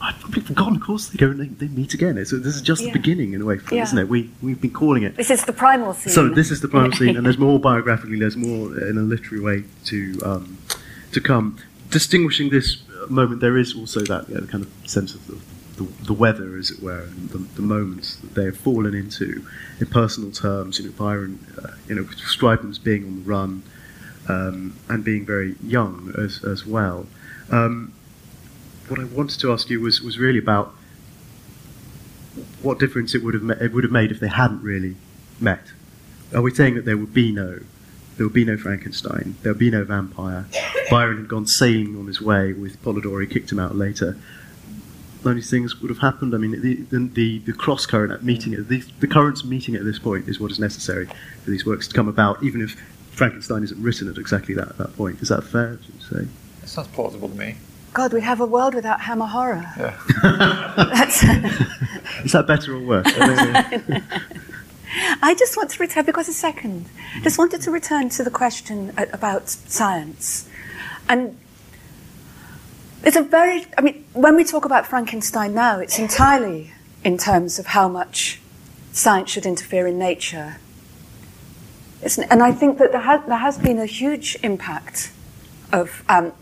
[0.00, 0.76] I've completely forgotten.
[0.76, 2.24] Of course, they go and they, they meet again.
[2.24, 2.92] So this is just Yeah.
[2.92, 3.82] the beginning in a way, Yeah.
[3.82, 4.08] isn't it?
[4.08, 5.16] We we've been calling it.
[5.16, 6.12] This is the primal scene.
[6.12, 8.18] So this is the primal scene, and there's more biographically.
[8.18, 10.58] There's more in a literary way to um,
[11.12, 11.56] to come.
[11.90, 15.38] Distinguishing this moment, there is also that you know, kind of sense of the,
[15.82, 19.44] the, the weather, as it were, and the, the moments that they have fallen into
[19.80, 20.78] in personal terms.
[20.78, 23.62] You know, Byron, uh, you know, described them as being on the run
[24.28, 27.06] um, and being very young as as well.
[27.50, 27.92] Um,
[28.88, 30.74] what I wanted to ask you was was really about
[32.62, 34.96] what difference it would have ma- it would have made if they hadn't really
[35.40, 35.72] met.
[36.34, 37.60] Are we saying that there would be no
[38.16, 40.46] there would be no Frankenstein, there would be no vampire?
[40.90, 44.16] Byron had gone sailing on his way with Polidori, kicked him out later.
[45.24, 46.34] None of these things would have happened.
[46.34, 49.74] I mean, the the, the, the cross current at meeting at the, the currents meeting
[49.74, 51.06] at this point is what is necessary
[51.42, 52.76] for these works to come about, even if
[53.14, 55.22] Frankenstein isn't written at exactly that, that point.
[55.22, 56.28] Is that fair to say?
[56.60, 57.56] That sounds plausible to me.
[57.92, 59.64] God, we have a world without Hammer horror.
[59.78, 59.96] Yeah.
[60.76, 61.22] That's,
[62.24, 63.06] Is that better or worse?
[63.06, 64.00] I don't know.
[65.22, 66.86] I just want to return, because a second,
[67.22, 70.48] just wanted to return to the question about science.
[71.08, 71.36] And
[73.04, 76.72] it's a very, I mean, when we talk about Frankenstein now, it's entirely
[77.04, 78.40] in terms of how much
[78.92, 80.56] science should interfere in nature.
[82.30, 85.12] And I think that there has, there has been a huge impact
[85.72, 86.32] of um,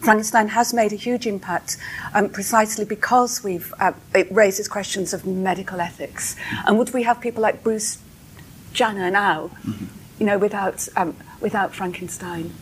[0.00, 1.76] Frankenstein has made a huge impact
[2.14, 6.36] um, precisely because we've uh, it raises questions of medical ethics.
[6.66, 7.98] And would we have people like Bruce
[8.72, 9.50] Jenner now,
[10.18, 12.52] you know, without um, without Frankenstein?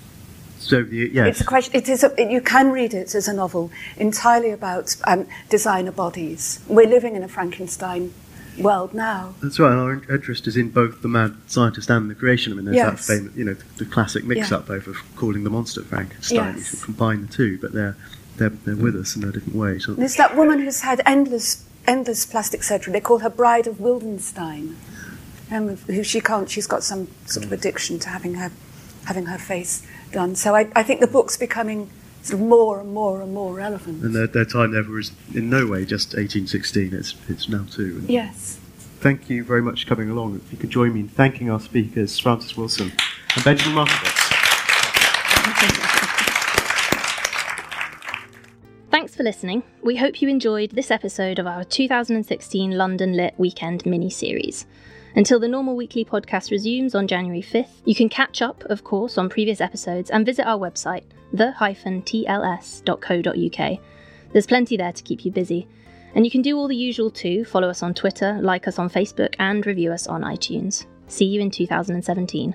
[0.58, 1.76] So yes, It's a question.
[1.76, 2.02] It is.
[2.02, 6.60] A, it, you can read it as a novel entirely about um, designer bodies.
[6.66, 8.12] We're living in a Frankenstein
[8.58, 9.34] world now.
[9.42, 9.72] That's right.
[9.72, 12.52] Our interest is in both the mad scientist and the creation.
[12.52, 13.06] I mean, there's Yes.
[13.06, 16.56] that famous, you know, the, the classic mix-up over calling the monster Frankenstein.
[16.56, 17.96] You should combine the two, but they're
[18.36, 19.78] they're, they're with us in a different way.
[19.78, 22.92] So There's that woman who's had endless, endless plastic surgery.
[22.92, 24.74] They call her Bride of Wildenstein.
[25.50, 26.50] Um, who she can't.
[26.50, 28.50] She's got some sort of addiction to having her,
[29.06, 30.34] having her face done.
[30.34, 31.88] So I, I think the book's becoming
[32.26, 34.02] sort of more and more and more relevant.
[34.02, 36.92] and their, their time never is in no way just 1816.
[36.94, 38.04] It's it's now too.
[38.06, 38.58] Yes.
[39.00, 40.36] Thank you very much for coming along.
[40.36, 42.92] If you could join me in thanking our speakers, Frances Wilson
[43.34, 44.32] and Benjamin Markovits.
[48.90, 49.62] Thanks for listening.
[49.82, 54.66] We hope you enjoyed this episode of our 2016 London Lit Weekend mini series.
[55.16, 59.16] Until the normal weekly podcast resumes on January 5th, you can catch up, of course,
[59.16, 62.02] on previous episodes and visit our website, the-tls.co.uk.
[64.32, 65.66] There's plenty there to keep you busy.
[66.14, 68.90] And you can do all the usual too follow us on Twitter, like us on
[68.90, 70.84] Facebook, and review us on iTunes.
[71.08, 72.54] See you in 2017.